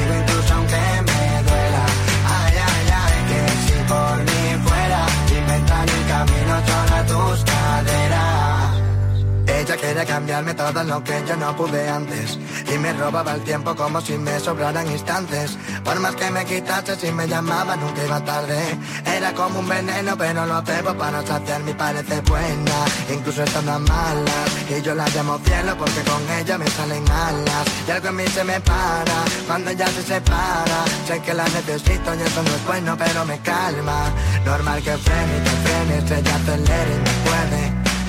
Quería 9.98 10.14
cambiarme 10.14 10.54
todo 10.54 10.84
lo 10.84 11.04
que 11.04 11.24
yo 11.28 11.36
no 11.38 11.56
pude 11.56 11.90
antes. 11.90 12.38
Y 12.72 12.78
me 12.78 12.94
robaba 12.94 13.34
el 13.34 13.42
tiempo 13.42 13.76
como 13.76 14.00
si 14.00 14.16
me 14.16 14.40
sobraran 14.40 14.92
instantes. 14.92 15.58
Por 15.84 16.00
más 16.00 16.16
que 16.16 16.30
me 16.30 16.46
quitase 16.46 16.96
si 16.98 17.12
me 17.12 17.28
llamaba 17.28 17.76
nunca 17.76 18.06
iba 18.06 18.24
tarde. 18.24 18.78
Era 19.08 19.34
como 19.34 19.58
un 19.58 19.68
veneno 19.68 20.16
pero 20.16 20.46
lo 20.46 20.62
bebo 20.62 20.94
para 20.94 21.26
saciar 21.26 21.64
mi 21.64 21.74
parece 21.74 22.22
buena. 22.22 22.78
Incluso 23.12 23.42
estando 23.42 23.72
a 23.72 23.80
malas 23.80 24.52
Y 24.70 24.82
yo 24.84 24.94
la 24.94 25.08
llamo 25.10 25.40
cielo 25.44 25.76
porque 25.76 26.02
con 26.02 26.22
ella 26.38 26.60
me 26.60 26.68
salen 26.68 27.04
alas. 27.10 27.66
Y 27.88 27.90
algo 27.90 28.10
en 28.10 28.16
mí 28.18 28.28
se 28.28 28.44
me 28.44 28.60
para 28.62 29.24
cuando 29.48 29.72
ella 29.72 29.88
se 29.88 30.04
separa. 30.04 30.80
Sé 31.08 31.20
que 31.22 31.34
la 31.34 31.46
necesito 31.46 32.14
y 32.14 32.22
eso 32.22 32.44
no 32.44 32.50
es 32.56 32.66
bueno 32.68 32.96
pero 33.00 33.26
me 33.26 33.40
calma. 33.40 34.12
Normal 34.46 34.80
que 34.84 34.96
frene 34.96 35.38
y 35.38 35.42
que 35.42 35.56
frene, 35.66 36.20
ella 36.20 36.36
acelera 36.36 36.86
y 36.86 37.00
me 37.00 37.14
puede 37.26 37.57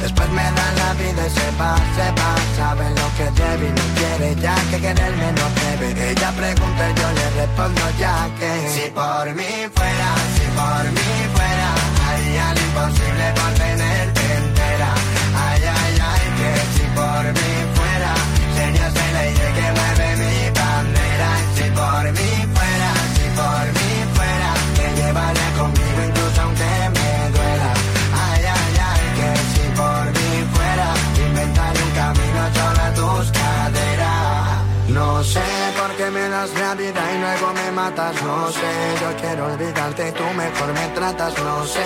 Después 0.03 0.29
me 0.31 0.43
da 0.43 0.73
la 0.81 0.95
vida 0.95 1.27
y 1.27 1.31
se 1.31 1.51
va, 1.61 1.77
se 1.97 2.11
va. 2.19 2.39
Sabe 2.57 2.91
lo 2.91 3.09
que 3.17 3.27
debe 3.41 3.67
y 3.69 3.71
no 3.71 3.87
quiere 3.99 4.35
ya 4.43 4.55
que 4.71 4.81
quererme 4.81 5.33
no 5.33 5.47
debe 5.61 6.11
Ella 6.11 6.31
pregunta 6.33 6.91
y 6.91 6.95
yo 7.01 7.09
le 7.13 7.31
respondo 7.41 7.83
ya 7.99 8.29
que 8.39 8.51
Si 8.75 8.91
por 8.91 9.27
mí 9.35 9.51
fuera, 9.75 10.11
si 10.35 10.47
por 10.59 10.85
mí 10.97 11.11
fuera 11.35 11.71
Haría 12.09 12.55
lo 12.55 12.61
imposible 12.61 13.33
por 13.37 13.53
tenerte 13.55 13.98
No 41.09 41.65
sé, 41.65 41.81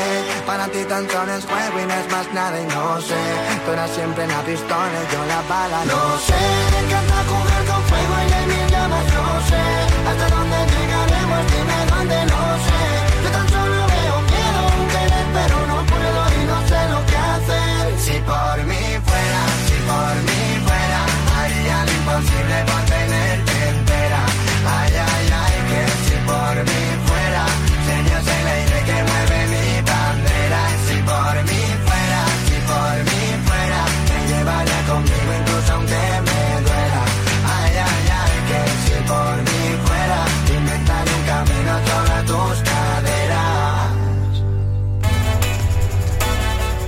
para 0.44 0.66
ti 0.66 0.82
tan 0.88 1.08
solo 1.08 1.32
es 1.32 1.44
juego 1.44 1.78
y 1.78 1.86
no 1.86 1.94
es 1.94 2.10
más 2.10 2.26
nada 2.34 2.60
y 2.60 2.66
no 2.66 3.00
sé. 3.00 3.22
Tú 3.64 3.70
eras 3.70 3.90
siempre 3.92 4.26
la 4.26 4.42
pistola 4.42 4.98
y 4.98 5.14
yo 5.14 5.24
la 5.26 5.40
bala 5.48 5.84
No 5.84 6.18
sé, 6.26 6.42
me 6.72 6.78
encanta 6.82 7.14
jugar 7.30 7.62
con 7.70 7.82
fuego 7.86 8.14
y 8.18 8.32
hay 8.32 8.46
mil 8.50 8.66
llamas 8.66 9.06
No 9.14 9.26
sé, 9.46 9.62
hasta 10.10 10.26
dónde 10.26 10.58
llegaremos, 10.74 11.42
dime 11.54 11.78
dónde, 11.92 12.18
no 12.34 12.42
sé. 12.66 12.80
Yo 13.22 13.30
tan 13.30 13.48
solo 13.54 13.80
veo 13.94 14.16
miedo, 14.26 14.60
un 14.74 14.86
querer 14.90 15.26
pero 15.38 15.56
no 15.70 15.78
puedo 15.86 16.20
y 16.34 16.42
no 16.50 16.58
sé 16.66 16.80
lo 16.90 17.00
que 17.06 17.16
hacer. 17.30 18.00
Si 18.02 18.14
por 18.26 18.56
mí 18.66 18.84
fuera, 19.06 19.42
si 19.70 19.76
por 19.86 20.14
mí 20.26 20.42
fuera 20.66 21.00
Haría 21.38 21.78
lo 21.86 21.92
imposible 21.94 22.56
por 22.66 22.82
tenerte 22.90 23.54
entera. 23.70 24.22
Ay, 24.66 24.92
ay, 24.98 25.26
ay, 25.46 25.56
que 25.70 25.82
si 26.10 26.16
por 26.26 26.54
mí 26.66 26.91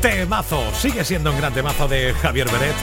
Temazo, 0.01 0.63
sigue 0.75 1.03
siendo 1.05 1.31
un 1.31 1.39
gran 1.39 1.55
temazo 1.55 1.89
de 1.89 2.13
Javier 2.13 2.51
Beret. 2.51 2.75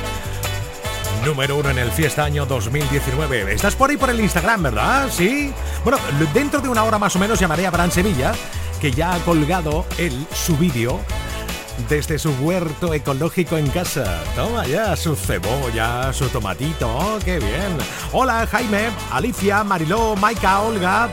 Número 1.23 1.57
uno 1.57 1.69
en 1.69 1.77
el 1.77 1.91
Fiesta 1.91 2.23
Año 2.23 2.47
2019. 2.47 3.53
Estás 3.53 3.75
por 3.75 3.91
ahí 3.91 3.97
por 3.97 4.09
el 4.09 4.19
Instagram, 4.19 4.63
¿verdad? 4.63 5.07
Sí. 5.11 5.53
Bueno, 5.83 5.99
dentro 6.33 6.61
de 6.61 6.69
una 6.69 6.83
hora 6.83 6.97
más 6.97 7.15
o 7.15 7.19
menos 7.19 7.39
llamaré 7.39 7.67
a 7.67 7.71
Bran 7.71 7.91
Sevilla, 7.91 8.33
que 8.79 8.91
ya 8.91 9.13
ha 9.13 9.19
colgado 9.19 9.85
él 9.99 10.25
su 10.33 10.57
vídeo 10.57 10.99
desde 11.89 12.19
su 12.19 12.31
huerto 12.33 12.93
ecológico 12.93 13.57
en 13.57 13.67
casa. 13.69 14.23
Toma 14.35 14.65
ya 14.65 14.95
su 14.95 15.15
cebolla, 15.15 16.11
su 16.13 16.27
tomatito. 16.29 16.87
Oh, 16.89 17.19
¡Qué 17.23 17.39
bien! 17.39 17.77
Hola 18.11 18.47
Jaime, 18.47 18.89
Alicia, 19.11 19.63
Mariló, 19.63 20.15
Maika, 20.15 20.61
Olga, 20.61 21.09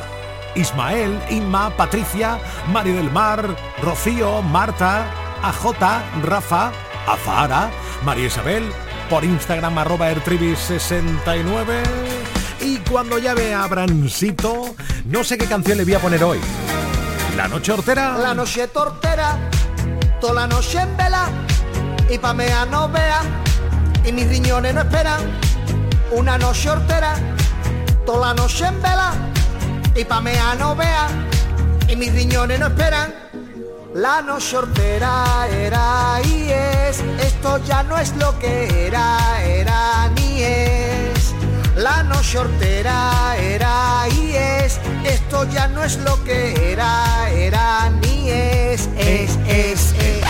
Ismael, 0.55 1.21
Inma, 1.31 1.77
Patricia, 1.77 2.39
Mario 2.73 2.97
del 2.97 3.11
Mar, 3.11 3.57
Rocío, 3.83 4.43
Marta, 4.43 5.07
AJ, 5.43 6.23
Rafa, 6.23 6.73
Azahara, 7.07 7.71
María 8.05 8.27
Isabel, 8.27 8.65
por 9.09 9.25
Instagram 9.25 9.79
arroba 9.79 10.13
ertribis69. 10.13 11.83
Y 12.61 12.79
cuando 12.79 13.19
ya 13.19 13.35
vea 13.35 13.63
a 13.63 13.69
Brancito, 13.69 14.75
no 15.07 15.25
sé 15.25 15.39
qué 15.39 15.47
canción 15.47 15.79
le 15.79 15.85
voy 15.85 15.95
a 15.95 16.01
poner 16.01 16.23
hoy. 16.25 16.41
La 17.37 17.47
noche 17.47 17.73
hortera. 17.73 18.19
La 18.19 18.35
noche 18.35 18.67
tortera, 18.67 19.39
toda 20.21 20.35
la 20.35 20.47
noche 20.47 20.81
en 20.81 20.97
vela, 20.97 21.29
y 22.09 22.19
pa' 22.19 22.33
mea 22.33 22.65
no 22.67 22.89
vea, 22.89 23.21
y 24.05 24.13
mis 24.13 24.29
riñones 24.29 24.75
no 24.75 24.81
esperan. 24.81 25.21
Una 26.11 26.39
noche 26.39 26.71
hortera, 26.71 27.15
toda 28.07 28.29
la 28.29 28.35
noche 28.35 28.67
en 28.67 28.83
vela, 28.83 29.13
y 29.95 30.05
pa' 30.05 30.21
mea 30.21 30.55
no 30.59 30.75
vea, 30.75 31.09
y 31.89 31.97
mis 31.97 32.13
riñones 32.13 32.59
no 32.59 32.67
esperan. 32.67 33.15
La 33.95 34.21
noche 34.21 34.57
hortera 34.57 35.49
era 35.51 36.21
y 36.25 36.51
es, 36.51 37.01
esto 37.21 37.59
ya 37.65 37.83
no 37.83 37.99
es 37.99 38.15
lo 38.17 38.39
que 38.39 38.87
era, 38.87 39.43
era 39.43 40.09
ni 40.15 40.43
es. 40.43 40.88
La 41.79 42.03
noche 42.03 42.39
hortera 42.39 43.37
era 43.39 44.09
y 44.09 44.33
es, 44.35 44.81
esto 45.05 45.49
ya 45.49 45.69
no 45.69 45.85
es 45.85 45.97
lo 45.99 46.25
que 46.25 46.73
era, 46.73 47.31
era 47.31 47.89
ni 47.89 48.29
es, 48.29 48.89
es, 48.99 49.39
es, 49.47 49.95
es. 49.95 50.27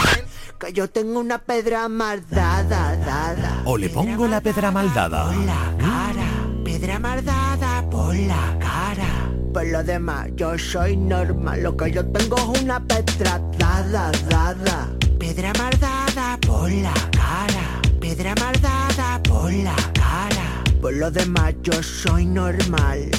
Que 0.59 0.75
yo 0.75 0.91
tengo 0.91 1.19
una 1.19 1.39
pedra 1.39 1.89
maldada, 1.89 2.95
dada. 2.99 3.63
O 3.65 3.79
le 3.79 3.89
pongo 3.89 4.29
la 4.29 4.43
pedra 4.43 4.71
maldada. 4.71 5.33
la 5.47 5.73
cara, 5.79 6.29
pedra 6.67 6.99
maldada 6.99 7.89
por 7.89 8.15
la 8.15 8.59
cara. 8.61 9.09
Por 9.55 9.67
lo 9.69 9.83
demás, 9.83 10.29
yo 10.35 10.59
soy 10.59 10.99
normal, 10.99 11.63
lo 11.63 11.75
que 11.79 11.91
yo 11.91 12.07
tengo 12.11 12.37
es 12.37 12.61
una 12.61 12.79
pedra 12.85 13.41
dada, 13.57 14.13
dada. 14.29 14.89
Pedra 15.19 15.55
maldada 15.59 16.39
por 16.47 16.71
la 16.71 16.93
cara, 17.11 17.81
pedra 17.99 18.35
maldada 18.35 19.23
por 19.23 19.51
la 19.51 19.77
cara. 19.95 20.48
Por 20.81 20.95
lo 20.95 21.11
demás, 21.11 21.55
yo 21.63 21.83
soy 21.83 22.25
normal. 22.25 23.11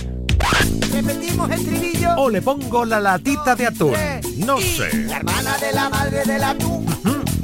Repetimos 0.91 1.51
el 1.51 1.66
trivillo. 1.66 2.16
O 2.18 2.30
le 2.30 2.41
pongo 2.41 2.86
la 2.86 2.99
latita 2.99 3.55
de 3.55 3.68
atún. 3.68 3.93
No 4.38 4.60
Y 4.60 4.64
sé. 4.64 4.93
La 5.05 5.18
hermana 5.18 5.57
de 5.57 5.72
la 5.74 5.89
madre 5.89 6.24
del 6.26 6.43
atún 6.43 6.86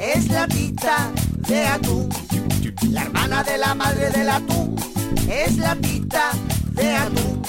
es 0.00 0.28
la 0.28 0.46
tita 0.48 1.10
de 1.48 1.66
atún. 1.66 2.08
La 2.90 3.02
hermana 3.02 3.44
de 3.44 3.58
la 3.58 3.74
madre 3.74 4.10
del 4.10 4.28
atún 4.30 4.76
es 5.28 5.56
la 5.58 5.76
tita 5.76 6.30
de 6.72 6.92
atún. 6.96 7.42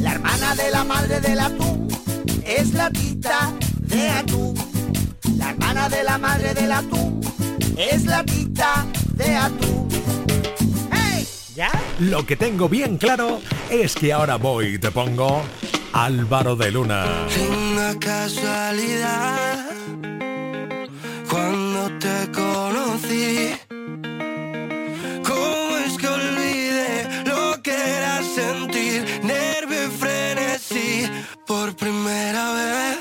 La 0.00 0.12
hermana 0.12 0.54
de 0.56 0.70
la 0.70 0.84
madre 0.84 1.20
del 1.20 1.40
atún 1.40 1.88
es 2.44 2.74
la 2.74 2.90
tita 2.90 3.52
de 3.80 4.08
atún. 4.08 4.54
La 5.36 5.50
hermana 5.50 5.88
de 5.88 6.04
la 6.04 6.18
madre 6.18 6.54
del 6.54 6.72
atún 6.72 7.20
es 7.76 8.04
la 8.04 8.24
tita 8.24 8.84
de 9.14 9.36
atún. 9.36 9.88
¿Ya? 11.54 11.70
Lo 12.00 12.26
que 12.26 12.36
tengo 12.36 12.68
bien 12.68 12.96
claro 12.96 13.40
es 13.70 13.94
que 13.94 14.12
ahora 14.12 14.36
voy 14.36 14.74
y 14.74 14.78
te 14.78 14.90
pongo 14.90 15.42
Álvaro 15.92 16.56
de 16.56 16.72
Luna. 16.72 17.04
Una 17.48 17.96
casualidad 17.98 19.70
cuando 21.30 21.98
te 21.98 22.32
conocí. 22.32 23.50
¿Cómo 25.24 25.76
es 25.86 25.96
que 25.96 26.08
olvidé 26.08 27.22
lo 27.24 27.62
que 27.62 27.72
era 27.72 28.20
sentir 28.22 29.04
nervio 29.22 29.86
y 29.86 29.90
frenesí 29.90 31.08
por 31.46 31.76
primera 31.76 32.52
vez? 32.54 32.93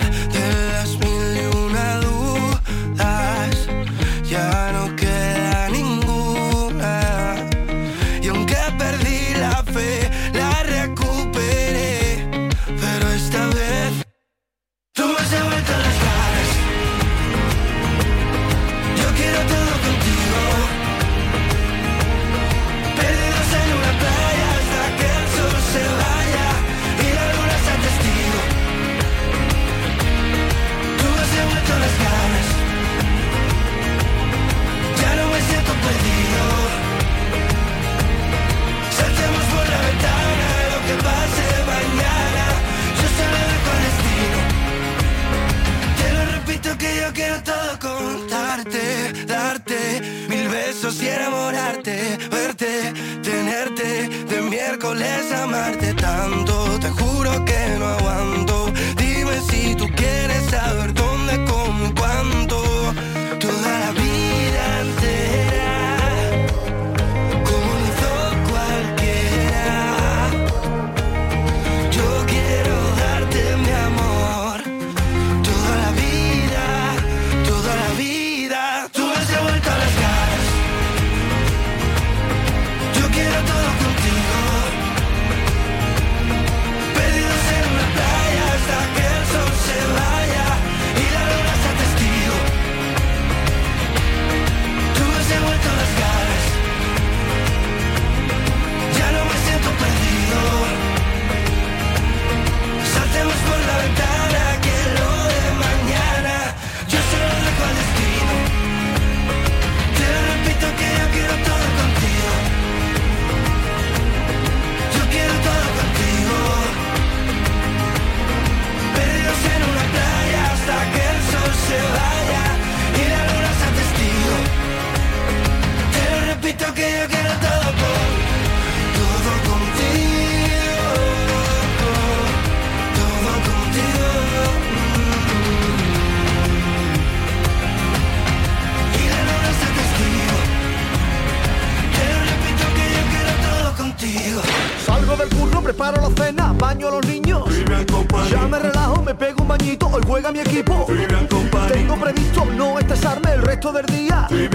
Día. 154.27 154.49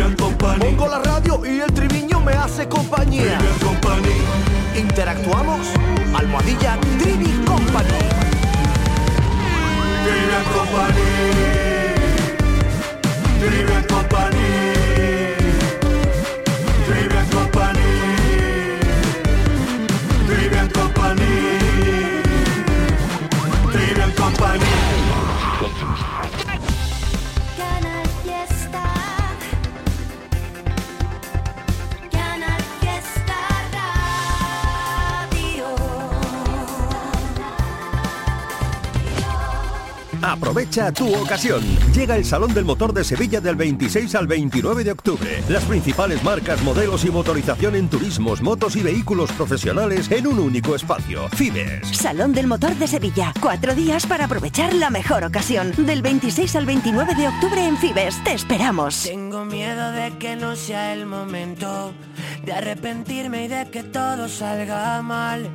Pongo 0.58 0.88
la 0.88 0.98
radio 1.00 1.42
y 1.44 1.60
el 1.60 1.72
triviño 1.72 2.20
me 2.20 2.32
hace 2.32 2.68
compañía. 2.68 3.38
Interactuamos, 4.76 5.66
almohadilla 6.14 6.78
Trivi 6.98 7.30
Company. 7.44 7.88
Trivian 10.04 10.44
Company. 10.54 11.02
Trivian 13.40 13.84
Company. 13.84 14.37
Tu 40.78 41.12
ocasión. 41.12 41.60
Llega 41.92 42.16
el 42.16 42.24
Salón 42.24 42.54
del 42.54 42.64
Motor 42.64 42.94
de 42.94 43.02
Sevilla 43.02 43.40
del 43.40 43.56
26 43.56 44.14
al 44.14 44.28
29 44.28 44.84
de 44.84 44.92
octubre. 44.92 45.42
Las 45.48 45.64
principales 45.64 46.22
marcas, 46.22 46.62
modelos 46.62 47.04
y 47.04 47.10
motorización 47.10 47.74
en 47.74 47.88
turismos, 47.90 48.40
motos 48.40 48.76
y 48.76 48.82
vehículos 48.84 49.32
profesionales 49.32 50.08
en 50.12 50.28
un 50.28 50.38
único 50.38 50.76
espacio. 50.76 51.28
Fibes. 51.30 51.88
Salón 51.88 52.32
del 52.32 52.46
Motor 52.46 52.76
de 52.76 52.86
Sevilla. 52.86 53.34
Cuatro 53.40 53.74
días 53.74 54.06
para 54.06 54.26
aprovechar 54.26 54.72
la 54.72 54.88
mejor 54.88 55.24
ocasión. 55.24 55.72
Del 55.76 56.00
26 56.00 56.54
al 56.54 56.66
29 56.66 57.14
de 57.16 57.26
octubre 57.26 57.66
en 57.66 57.76
Fibes. 57.76 58.22
Te 58.22 58.34
esperamos. 58.34 59.02
Tengo 59.02 59.44
miedo 59.44 59.90
de 59.90 60.16
que 60.18 60.36
no 60.36 60.54
sea 60.54 60.92
el 60.92 61.06
momento 61.06 61.92
de 62.46 62.52
arrepentirme 62.52 63.46
y 63.46 63.48
de 63.48 63.68
que 63.68 63.82
todo 63.82 64.28
salga 64.28 65.02
mal. 65.02 65.50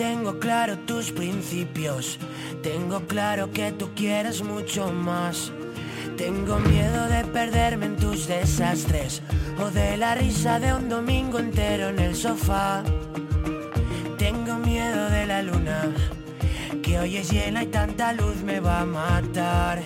Tengo 0.00 0.38
claro 0.38 0.78
tus 0.78 1.12
principios, 1.12 2.18
tengo 2.62 3.00
claro 3.06 3.50
que 3.50 3.72
tú 3.72 3.90
quieres 3.94 4.42
mucho 4.42 4.92
más. 4.92 5.52
Tengo 6.16 6.58
miedo 6.58 7.06
de 7.06 7.24
perderme 7.24 7.86
en 7.86 7.96
tus 7.96 8.26
desastres 8.26 9.22
o 9.58 9.70
de 9.70 9.96
la 9.96 10.14
risa 10.14 10.60
de 10.60 10.74
un 10.74 10.88
domingo 10.88 11.38
entero 11.38 11.88
en 11.88 11.98
el 11.98 12.14
sofá. 12.14 12.82
Tengo 14.18 14.58
miedo 14.58 15.08
de 15.08 15.26
la 15.26 15.42
luna, 15.42 15.94
que 16.82 16.98
hoy 16.98 17.16
es 17.16 17.30
llena 17.30 17.62
y 17.62 17.68
tanta 17.68 18.12
luz 18.12 18.42
me 18.42 18.60
va 18.60 18.80
a 18.80 18.84
matar. 18.84 19.82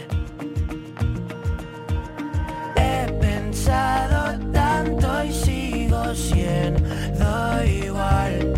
He 2.76 3.12
pensado 3.20 4.38
tanto 4.52 5.24
y 5.24 5.32
sigo 5.32 6.14
siendo 6.14 7.64
igual. 7.64 8.54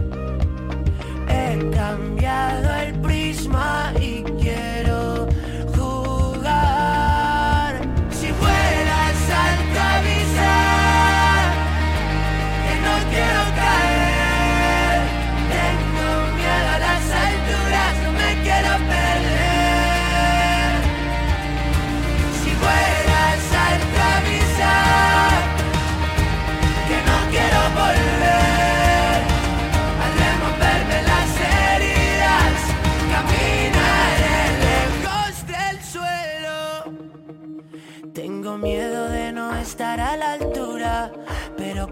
He 1.28 1.70
cambiado 1.70 2.74
el 2.76 2.98
y 4.00 4.22
quiero 4.22 4.35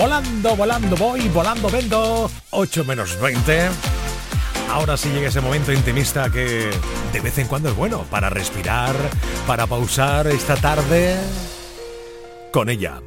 volando, 0.00 0.56
volando 0.56 0.96
voy, 0.96 1.28
volando 1.28 1.68
vendo. 1.68 2.30
8 2.50 2.84
menos 2.84 3.20
20. 3.20 3.68
Ahora 4.70 4.96
sí 4.96 5.10
llega 5.10 5.28
ese 5.28 5.42
momento 5.42 5.72
intimista 5.72 6.30
que 6.30 6.70
de 7.12 7.20
vez 7.20 7.36
en 7.38 7.46
cuando 7.48 7.68
es 7.68 7.76
bueno 7.76 8.04
para 8.10 8.30
respirar, 8.30 8.94
para 9.46 9.66
pausar 9.66 10.26
esta 10.28 10.56
tarde 10.56 11.16
con 12.50 12.70
ella. 12.70 13.02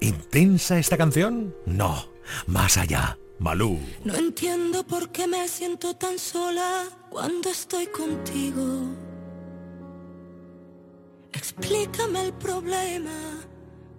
¿Intensa 0.00 0.78
esta 0.78 0.96
canción? 0.96 1.54
No, 1.66 2.08
más 2.46 2.76
allá. 2.76 3.18
Malú. 3.40 3.78
No 4.04 4.14
entiendo 4.14 4.84
por 4.84 5.10
qué 5.10 5.28
me 5.28 5.46
siento 5.46 5.94
tan 5.94 6.18
sola 6.18 6.84
cuando 7.08 7.50
estoy 7.50 7.86
contigo. 7.86 8.82
Explícame 11.32 12.26
el 12.26 12.32
problema, 12.32 13.38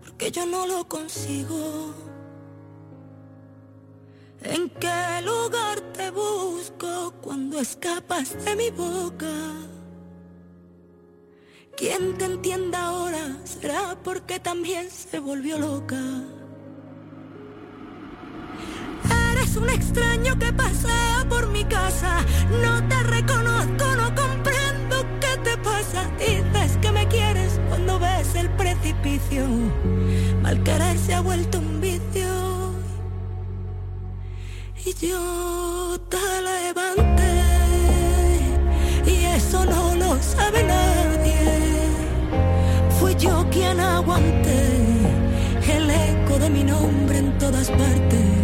porque 0.04 0.30
yo 0.30 0.46
no 0.46 0.68
lo 0.68 0.86
consigo. 0.90 2.09
¿En 4.42 4.70
qué 4.70 5.22
lugar 5.24 5.82
te 5.94 6.10
busco 6.12 7.14
cuando 7.22 7.60
escapas 7.60 8.46
de 8.46 8.56
mi 8.56 8.70
boca? 8.70 9.28
Quien 11.76 12.18
te 12.18 12.26
entienda 12.26 12.86
ahora 12.86 13.38
será 13.44 13.98
porque 14.04 14.40
también 14.40 14.90
se 14.90 15.20
volvió 15.20 15.58
loca. 15.58 16.00
Eres 19.32 19.56
un 19.58 19.70
extraño 19.70 20.38
que 20.40 20.54
pasea 20.54 21.26
por 21.28 21.48
mi 21.48 21.66
casa. 21.66 22.26
No 22.62 22.88
te 22.88 23.04
reconozco, 23.04 23.86
no 23.98 24.16
comprendo 24.16 25.06
qué 25.20 25.38
te 25.44 25.58
pasa. 25.58 26.10
Dices 26.18 26.78
que 26.82 26.92
me 26.92 27.08
quieres 27.08 27.60
cuando 27.68 28.00
ves 28.00 28.36
el 28.36 28.50
precipicio. 28.52 29.46
Mal 30.42 30.64
se 30.98 31.14
ha 31.14 31.22
vuelto 31.22 31.60
un 31.60 31.79
Y 34.86 34.94
yo 35.08 35.98
te 36.08 36.18
levanté. 36.42 37.34
Y 39.06 39.26
eso 39.26 39.66
no 39.66 39.96
lo 39.96 40.22
sabe 40.22 40.64
nadie. 40.64 41.90
Fui 43.00 43.16
yo 43.16 43.46
quien 43.52 43.80
aguanté 43.80 44.62
el 45.68 45.90
eco 45.90 46.40
de 46.40 46.50
mi 46.50 46.64
nombre 46.64 47.18
en 47.18 47.38
todas 47.38 47.70
partes 47.70 48.39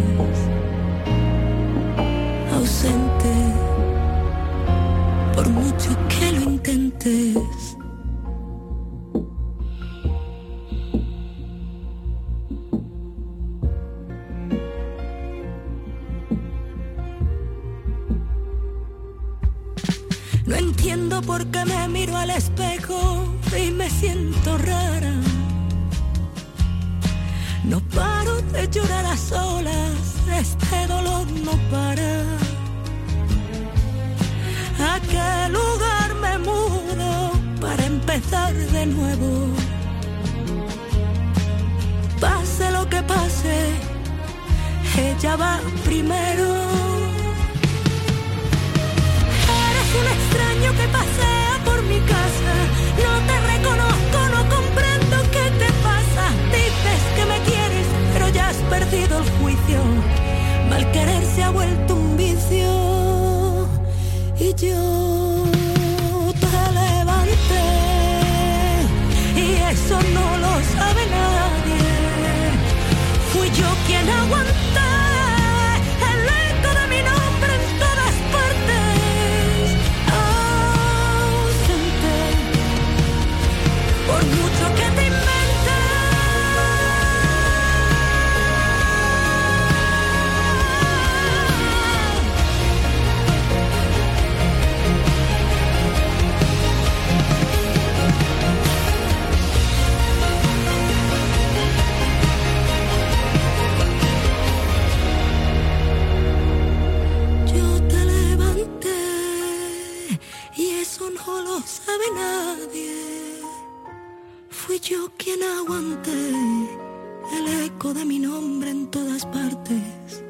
en 118.86 118.90
todas 118.90 119.26
partes. 119.26 120.22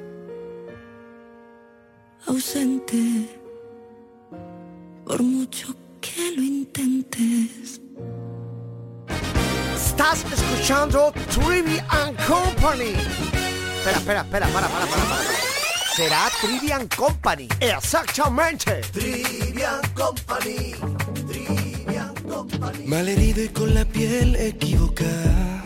Ausente, 2.26 3.28
por 5.04 5.22
mucho 5.22 5.74
que 6.00 6.32
lo 6.36 6.42
intentes. 6.42 7.80
Estás 9.74 10.24
escuchando 10.32 11.12
Trivi 11.34 11.78
and 11.88 12.16
Company. 12.26 12.94
Espera, 13.78 13.98
espera, 13.98 14.20
espera, 14.22 14.46
para, 14.48 14.68
para, 14.68 14.86
para, 14.86 15.04
para. 15.04 15.22
Será 15.94 16.28
Trivian 16.40 16.88
Company. 16.88 17.48
Exactamente. 17.60 18.80
Trivian 18.92 19.80
Company, 19.94 20.74
Trivian 21.26 22.14
Company. 22.28 22.86
Malherido 22.86 23.42
y 23.42 23.48
con 23.48 23.74
la 23.74 23.84
piel 23.84 24.34
equivocada. 24.36 25.65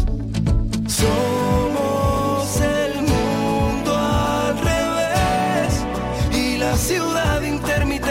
Somos 1.01 2.61
el 2.61 3.01
mundo 3.01 3.97
al 3.97 4.55
revés 4.59 5.83
y 6.31 6.57
la 6.57 6.77
ciudad 6.77 7.41
intermitente. 7.41 8.10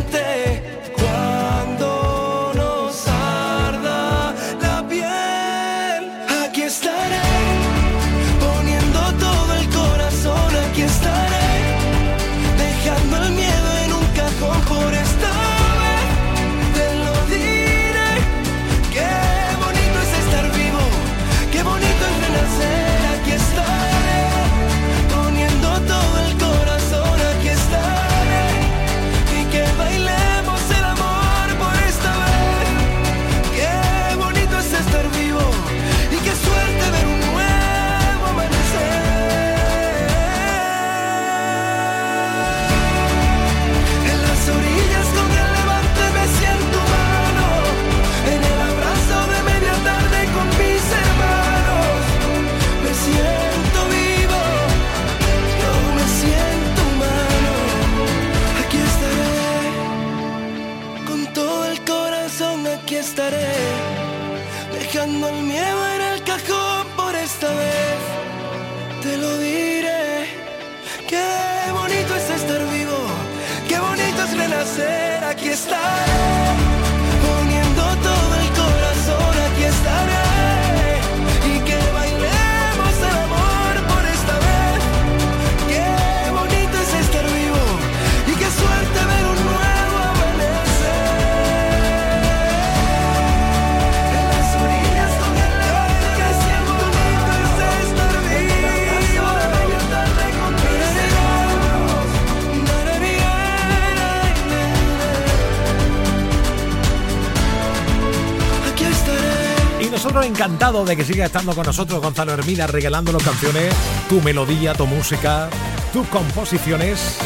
Nosotros 110.21 110.39
encantado 110.39 110.85
de 110.85 110.95
que 110.95 111.03
siga 111.03 111.25
estando 111.25 111.55
con 111.55 111.65
nosotros 111.65 111.99
Gonzalo 111.99 112.33
Hermida 112.33 112.67
regalándonos 112.67 113.23
canciones, 113.23 113.73
tu 114.07 114.21
melodía, 114.21 114.75
tu 114.75 114.85
música, 114.85 115.49
tus 115.91 116.05
composiciones. 116.09 117.17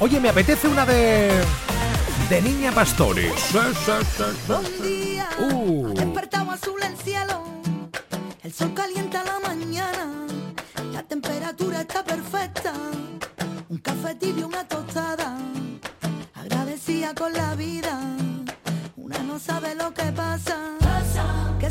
Oye, 0.00 0.20
me 0.20 0.30
apetece 0.30 0.68
una 0.68 0.86
de 0.86 1.30
de 2.30 2.42
Niña 2.42 2.72
Pastores. 2.72 3.30
Uh. 5.38 5.92
despertado 5.94 6.50
azul 6.50 6.80
el 6.82 6.96
cielo, 6.96 7.44
el 8.42 8.52
sol 8.54 8.72
calienta 8.72 9.22
la 9.24 9.40
mañana, 9.40 10.26
la 10.94 11.02
temperatura 11.02 11.82
está 11.82 12.02
perfecta, 12.04 12.72
un 13.68 13.78
café 13.78 14.14
tibio, 14.14 14.46
una 14.46 14.66
tostada, 14.66 15.36
agradecida 16.34 17.14
con 17.14 17.34
la 17.34 17.54
vida, 17.54 18.00
una 18.96 19.18
no 19.18 19.38
sabe 19.38 19.74
lo 19.74 19.92
que 19.92 20.04
pasa, 20.12 20.56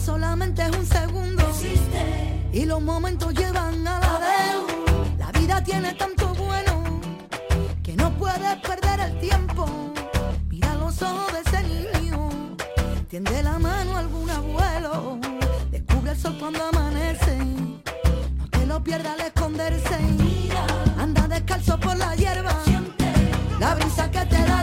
solamente 0.04 0.62
es 0.64 0.76
un 0.76 0.86
segundo, 0.86 1.44
y 2.52 2.66
los 2.66 2.82
momentos 2.82 3.34
llevan 3.34 3.88
a 3.88 4.00
la 4.00 4.20
vez, 4.20 5.18
la 5.18 5.32
vida 5.32 5.64
tiene 5.64 5.94
tanto 5.94 6.34
bueno, 6.34 7.00
que 7.82 7.96
no 7.96 8.12
puedes 8.18 8.56
perder 8.58 9.00
el 9.00 9.20
tiempo. 9.20 9.66
Mira 10.50 10.76
los 10.76 11.02
ojos 11.02 11.32
de 11.34 11.40
ese 11.40 11.64
niño, 11.64 12.30
tiende 13.08 13.44
la 13.44 13.58
mano 13.60 13.96
a 13.96 14.00
algún 14.00 14.30
abuelo, 14.30 15.20
descubre 15.72 16.12
el 16.12 16.18
sol 16.20 16.36
cuando 16.40 16.64
amanece, 16.66 17.38
no 18.38 18.50
te 18.50 18.66
lo 18.66 18.84
pierdas 18.84 19.14
al 19.20 19.28
esconderse, 19.28 19.98
anda 20.98 21.28
descalzo 21.30 21.80
por 21.80 21.96
la 21.96 22.14
hierba, 22.16 22.56
la 23.60 23.76
brisa 23.76 24.12
que 24.12 24.26
te 24.26 24.44
da 24.44 24.63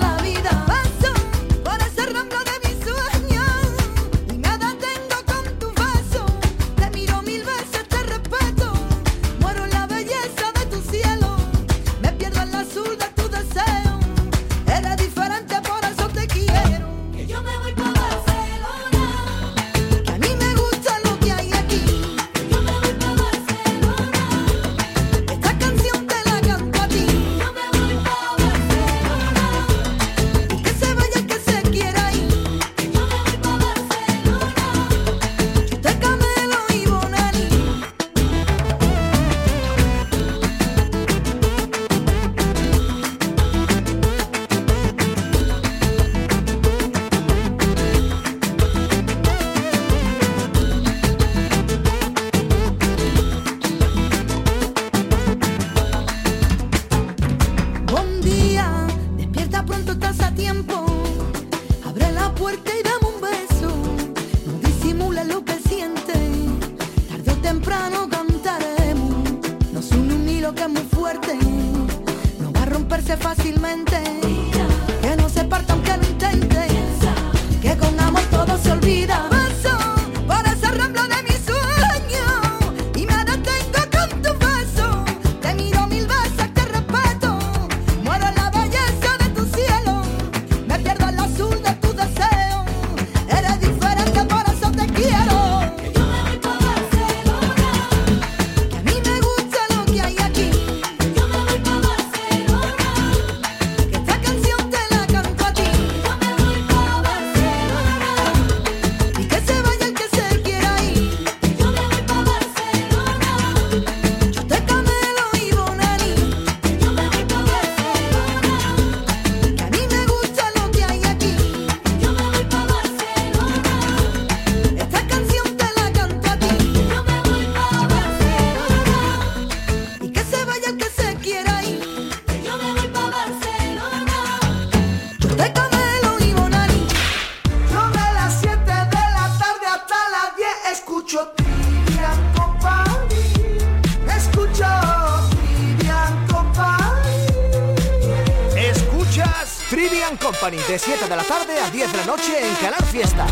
de 150.71 150.79
7 150.79 151.09
de 151.09 151.17
la 151.17 151.25
tarde 151.25 151.59
a 151.59 151.69
10 151.69 151.91
de 151.91 151.99
la 151.99 152.05
noche 152.05 152.31
en 152.39 152.55
Canal 152.55 152.85
Fiesta. 152.85 153.27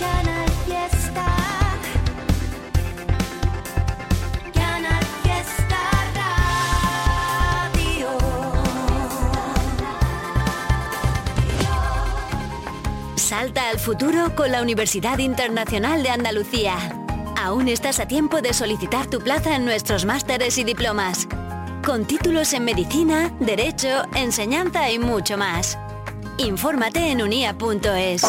Canal 0.00 0.50
Fiesta. 0.66 1.24
Canal 4.52 5.04
Fiesta 5.22 5.78
Radio. 7.76 8.08
Salta 13.14 13.68
al 13.68 13.78
futuro 13.78 14.34
con 14.34 14.50
la 14.50 14.62
Universidad 14.62 15.18
Internacional 15.18 16.02
de 16.02 16.10
Andalucía. 16.10 16.74
Aún 17.40 17.68
estás 17.68 18.00
a 18.00 18.08
tiempo 18.08 18.40
de 18.40 18.52
solicitar 18.52 19.06
tu 19.06 19.20
plaza 19.20 19.54
en 19.54 19.64
nuestros 19.64 20.04
másteres 20.04 20.58
y 20.58 20.64
diplomas. 20.64 21.28
Con 21.84 22.04
títulos 22.04 22.52
en 22.52 22.64
medicina, 22.64 23.32
derecho, 23.40 23.88
enseñanza 24.14 24.88
y 24.90 25.00
mucho 25.00 25.36
más. 25.36 25.76
Infórmate 26.38 27.10
en 27.10 27.22
unia.es. 27.22 28.22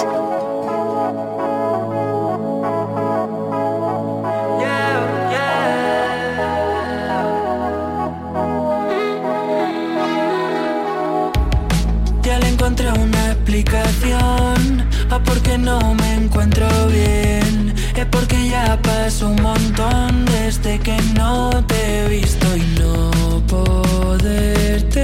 Ya 12.23 12.39
le 12.39 12.47
encontré 12.47 12.91
una 12.91 13.31
explicación 13.33 14.89
a 15.11 15.19
por 15.19 15.39
qué 15.41 15.59
no 15.59 15.93
me 15.93 16.15
encuentro 16.15 16.67
bien. 16.87 17.82
Porque 18.11 18.49
ya 18.49 18.79
pasó 18.81 19.29
un 19.29 19.41
montón 19.41 20.25
desde 20.25 20.79
que 20.79 20.97
no 21.15 21.49
te 21.67 22.05
he 22.05 22.07
visto 22.09 22.45
y 22.57 22.61
no 22.79 23.11
poderte 23.47 25.03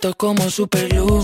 Pegadito 0.00 0.16
como 0.16 0.48
super 0.48 0.88
glue. 0.88 1.22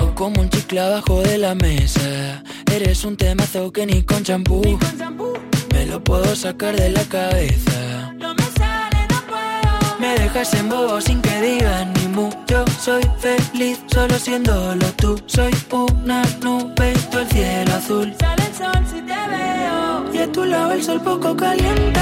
O 0.00 0.14
como 0.14 0.40
un 0.40 0.48
chicle 0.48 0.80
abajo 0.80 1.20
de 1.20 1.36
la 1.38 1.54
mesa. 1.54 2.42
Eres 2.72 3.04
un 3.04 3.16
temazo 3.16 3.72
que 3.72 3.84
ni 3.84 4.02
con 4.02 4.22
champú 4.22 4.78
me 5.72 5.86
lo 5.86 6.02
puedo 6.02 6.34
sacar 6.34 6.76
de 6.76 6.88
la 6.90 7.04
cabeza. 7.04 8.12
No 8.16 8.34
me 8.34 8.44
sale, 8.56 9.06
no 9.10 9.20
puedo. 9.26 9.98
Me 9.98 10.18
dejas 10.18 10.54
en 10.54 10.68
bobo 10.68 11.00
sin 11.00 11.20
que 11.20 11.40
digan 11.42 11.92
ni 11.94 12.08
mu. 12.08 12.30
Yo 12.46 12.64
soy 12.80 13.02
feliz 13.18 13.78
solo 13.92 14.18
siéndolo 14.18 14.86
tú. 14.96 15.20
Soy 15.26 15.52
una 15.70 16.22
nube 16.42 16.92
y 16.92 17.10
tú 17.10 17.18
el 17.18 17.28
cielo 17.28 17.74
azul. 17.74 18.14
Sale 18.18 18.46
el 18.46 18.54
sol 18.54 18.84
si 18.90 19.00
te 19.02 19.20
veo. 19.28 20.14
Y 20.14 20.18
a 20.18 20.32
tu 20.32 20.44
lado 20.44 20.72
el 20.72 20.82
sol 20.82 21.00
poco 21.02 21.36
caliente 21.36 22.00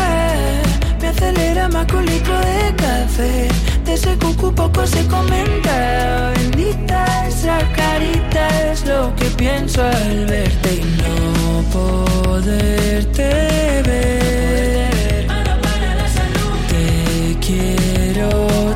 Me 1.00 1.08
acelera 1.08 1.68
más 1.68 1.86
que 1.86 1.96
un 1.96 2.06
litro 2.06 2.38
de 2.38 2.74
café 2.76 3.71
De 3.84 3.94
ese 3.94 4.16
cucu 4.18 4.54
poco 4.54 4.86
se 4.86 5.06
comenta. 5.06 6.32
Bendita 6.36 7.28
esa 7.28 7.58
carita 7.72 8.72
es 8.72 8.86
lo 8.86 9.14
que 9.16 9.24
pienso 9.36 9.82
al 9.82 10.26
verte 10.26 10.74
Y 10.74 10.84
no 11.02 11.62
poderte 11.72 13.22
ver. 13.84 15.26
Te 16.68 17.36
quiero 17.44 18.71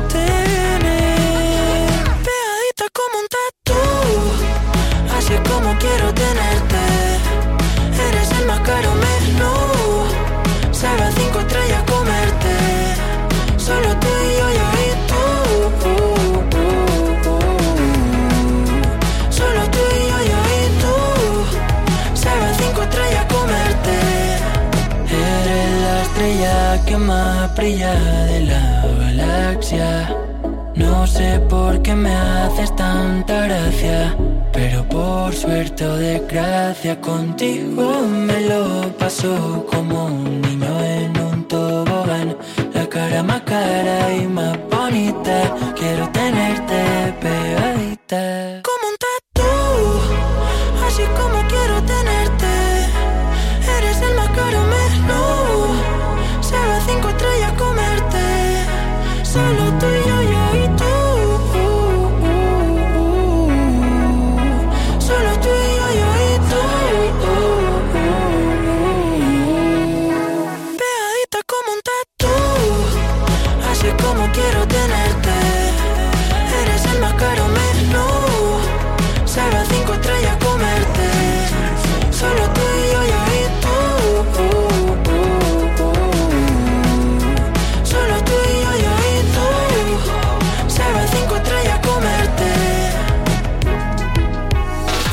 sé 31.17 31.39
por 31.49 31.81
qué 31.81 31.95
me 31.95 32.13
haces 32.13 32.75
tanta 32.75 33.47
gracia, 33.47 34.15
pero 34.53 34.87
por 34.87 35.33
suerte 35.33 35.85
o 35.85 35.95
desgracia 35.95 37.01
contigo 37.01 37.85
me 38.27 38.39
lo 38.41 38.63
paso 38.99 39.65
como 39.71 40.05
un 40.05 40.41
niño 40.41 40.73
en 40.83 41.11
un 41.29 41.47
tobogán. 41.47 42.37
La 42.73 42.85
cara 42.87 43.23
más 43.23 43.41
cara 43.41 44.13
y 44.13 44.27
más 44.27 44.57
bonita, 44.69 45.37
quiero 45.79 46.07
tenerte 46.09 46.79
pegadita. 47.23 48.61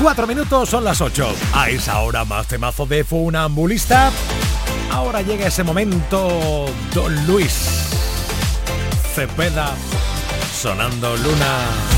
4 0.05 0.27
minutos 0.27 0.69
son 0.69 0.85
las 0.85 1.01
8. 1.01 1.35
A 1.55 1.71
esa 1.71 2.01
hora 2.01 2.27
más 2.27 2.47
temazo 2.47 2.85
de 2.85 3.05
Funambulista. 3.05 4.13
Ahora 4.93 5.23
llega 5.23 5.47
ese 5.47 5.65
momento, 5.65 6.67
Don 6.93 7.27
Luis. 7.27 7.89
Cepeda, 9.15 9.75
sonando 10.61 11.17
luna. 11.17 11.94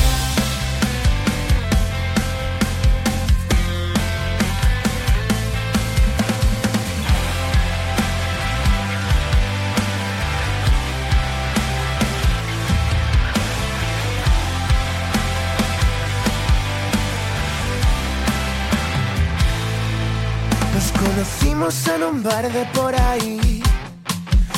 Conocimos 21.16 21.88
en 21.88 22.02
un 22.02 22.22
bar 22.22 22.52
de 22.52 22.64
por 22.74 22.94
ahí. 22.94 23.62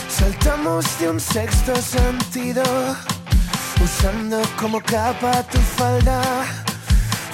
Saltamos 0.09 0.85
de 0.99 1.09
un 1.11 1.21
sexto 1.21 1.77
sentido. 1.77 2.65
Usando 3.81 4.43
como 4.61 4.81
capa 4.81 5.45
tu 5.45 5.59
falda. 5.77 6.21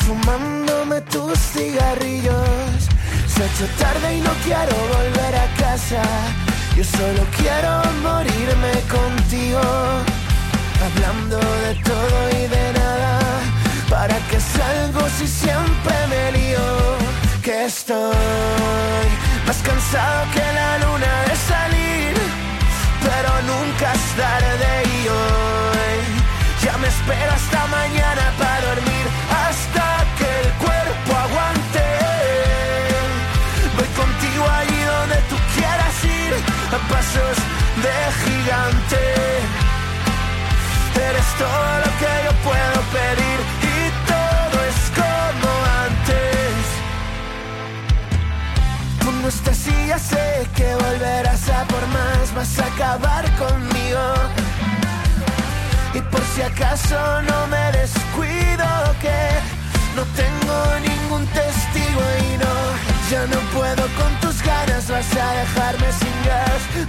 Fumándome 0.05 1.01
tus 1.13 1.39
cigarrillos. 1.39 2.79
Se 3.27 3.43
ha 3.43 3.47
hecho 3.47 3.67
tarde 3.79 4.19
y 4.19 4.21
no 4.21 4.33
quiero 4.45 4.77
volver 4.95 5.35
a 5.37 5.47
casa. 5.57 6.03
Yo 6.77 6.85
solo 6.85 7.23
quiero 7.39 7.73
morirme 8.03 8.73
contigo. 8.97 9.63
Hablando 10.85 11.39
de 11.39 11.75
todo 11.83 12.17
y 12.41 12.47
de 12.47 12.73
nada. 12.75 13.21
¿Para 13.89 14.19
qué 14.29 14.39
salgo 14.39 15.09
si 15.19 15.27
siempre 15.27 15.95
me 16.11 16.33
lío? 16.33 17.14
Que 17.45 17.67
estoy 17.67 17.99
más 19.47 19.59
cansado 19.59 20.25
que 20.33 20.41
la 20.41 20.79
luna 20.79 21.13
de 21.29 21.37
salir. 21.53 22.15
Pero 23.05 23.31
nunca 23.53 23.93
es 23.93 24.07
tarde 24.17 24.71
y 24.97 25.09
hoy 25.09 25.99
ya 26.65 26.79
me 26.79 26.89
espero 26.89 27.33
hasta 27.33 27.67
mañana 27.67 28.33
para 28.39 28.61
dormir. 28.69 29.07
Hasta 29.45 29.85
que 30.17 30.29
el 30.41 30.51
cuerpo 30.65 31.11
aguante. 31.27 31.87
Voy 33.77 33.89
contigo 34.01 34.45
allí 34.61 34.83
donde 34.97 35.17
tú 35.29 35.37
quieras 35.55 35.97
ir. 36.23 36.33
A 36.73 36.79
pasos 36.89 37.37
de 37.85 37.97
gigante. 38.25 39.03
Eres 41.09 41.29
todo 41.37 41.69
lo 41.85 41.91
que 42.01 42.13
yo 42.25 42.33
puedo 42.49 42.74
No 49.25 49.31
estás 49.31 49.67
y 49.69 49.87
ya 49.89 49.99
sé 49.99 50.47
que 50.55 50.75
volverás 50.75 51.49
a 51.49 51.65
por 51.65 51.87
más, 51.87 52.35
vas 52.35 52.59
a 52.59 52.67
acabar 52.67 53.25
conmigo. 53.37 54.03
Y 55.95 56.01
por 56.13 56.21
si 56.35 56.43
acaso 56.43 57.23
no 57.23 57.47
me 57.47 57.73
descuido 57.73 58.67
que 59.01 59.21
no 59.97 60.05
tengo 60.21 60.57
ningún 60.89 61.27
testigo 61.29 62.03
y 62.21 62.37
no, 62.37 62.55
ya 63.11 63.27
no 63.29 63.41
puedo 63.57 63.85
con 63.97 64.13
tus 64.21 64.43
ganas, 64.43 64.91
vas 64.91 65.17
a 65.17 65.33
dejarme 65.41 65.91
sin 66.01 66.17
gas, 66.27 66.84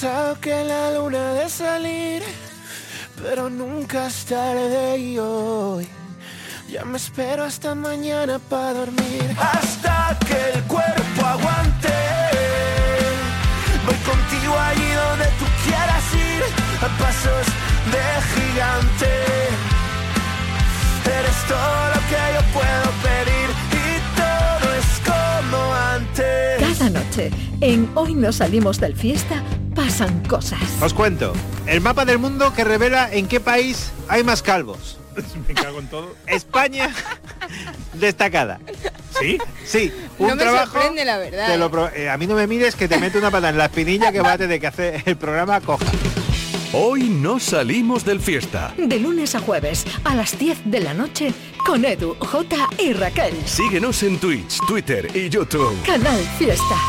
pensado 0.00 0.40
que 0.40 0.64
la 0.64 0.92
luna 0.92 1.34
de 1.34 1.48
salir, 1.50 2.22
pero 3.22 3.50
nunca 3.50 4.06
es 4.06 4.24
tarde 4.24 4.98
y 4.98 5.18
hoy. 5.18 5.86
Ya 6.72 6.86
me 6.86 6.96
espero 6.96 7.44
hasta 7.44 7.74
mañana 7.74 8.38
para 8.38 8.72
dormir. 8.72 9.36
Hasta 9.38 10.18
que 10.26 10.58
el 10.58 10.64
cuerpo 10.64 11.20
aguante. 11.22 11.92
Voy 13.84 13.98
contigo 14.10 14.54
allí 14.58 14.90
donde 15.04 15.26
tú 15.38 15.46
quieras 15.64 16.04
ir. 16.14 16.42
A 16.80 16.88
pasos 16.98 17.46
de 17.92 18.04
gigante. 18.32 19.12
Eres 21.18 21.40
todo 21.46 21.82
lo 21.94 22.00
que 22.08 22.20
yo 22.34 22.42
puedo 22.56 22.86
pedir. 23.04 23.48
Y 23.84 23.90
todo 24.16 24.66
es 24.80 24.90
como 25.10 25.74
antes. 25.94 26.78
Cada 26.78 26.90
noche, 26.90 27.30
en 27.60 27.90
Hoy 27.94 28.14
no 28.14 28.32
salimos 28.32 28.80
del 28.80 28.96
fiesta, 28.96 29.42
pasan 30.00 30.20
cosas. 30.24 30.58
Os 30.80 30.94
cuento, 30.94 31.34
el 31.66 31.82
mapa 31.82 32.06
del 32.06 32.18
mundo 32.18 32.54
que 32.54 32.64
revela 32.64 33.12
en 33.12 33.28
qué 33.28 33.38
país 33.38 33.90
hay 34.08 34.24
más 34.24 34.40
calvos. 34.42 34.98
Me 35.48 35.52
cago 35.54 35.78
en 35.78 35.88
todo. 35.88 36.14
España 36.26 36.90
destacada. 37.92 38.60
¿Sí? 39.20 39.38
Sí, 39.66 39.92
un 40.18 40.28
no 40.28 40.36
me 40.36 40.42
trabajo. 40.42 40.72
sorprende 40.72 41.04
la 41.04 41.18
verdad. 41.18 41.48
te 41.48 41.58
lo 41.58 41.88
¿eh? 41.88 41.92
eh, 41.96 42.08
a 42.08 42.16
mí 42.16 42.26
no 42.26 42.34
me 42.36 42.46
mires 42.46 42.74
que 42.76 42.88
te 42.88 42.96
mete 42.96 43.18
una 43.18 43.30
pata 43.30 43.50
en 43.50 43.58
la 43.58 43.66
espinilla 43.66 44.10
que 44.12 44.20
va 44.20 44.32
a 44.32 44.38
tener 44.38 44.58
que 44.58 44.68
hacer 44.68 45.02
el 45.04 45.16
programa 45.16 45.60
coja. 45.60 45.84
Hoy 46.72 47.02
no 47.10 47.38
salimos 47.38 48.04
del 48.04 48.20
fiesta. 48.20 48.72
De 48.78 48.98
lunes 49.00 49.34
a 49.34 49.40
jueves, 49.40 49.84
a 50.04 50.14
las 50.14 50.38
10 50.38 50.60
de 50.64 50.80
la 50.80 50.94
noche, 50.94 51.34
con 51.66 51.84
Edu, 51.84 52.16
J 52.20 52.56
y 52.78 52.92
Raquel. 52.94 53.34
Síguenos 53.44 54.02
en 54.04 54.18
Twitch, 54.18 54.58
Twitter 54.66 55.10
y 55.14 55.28
YouTube. 55.28 55.76
Canal 55.84 56.20
Fiesta. 56.38 56.80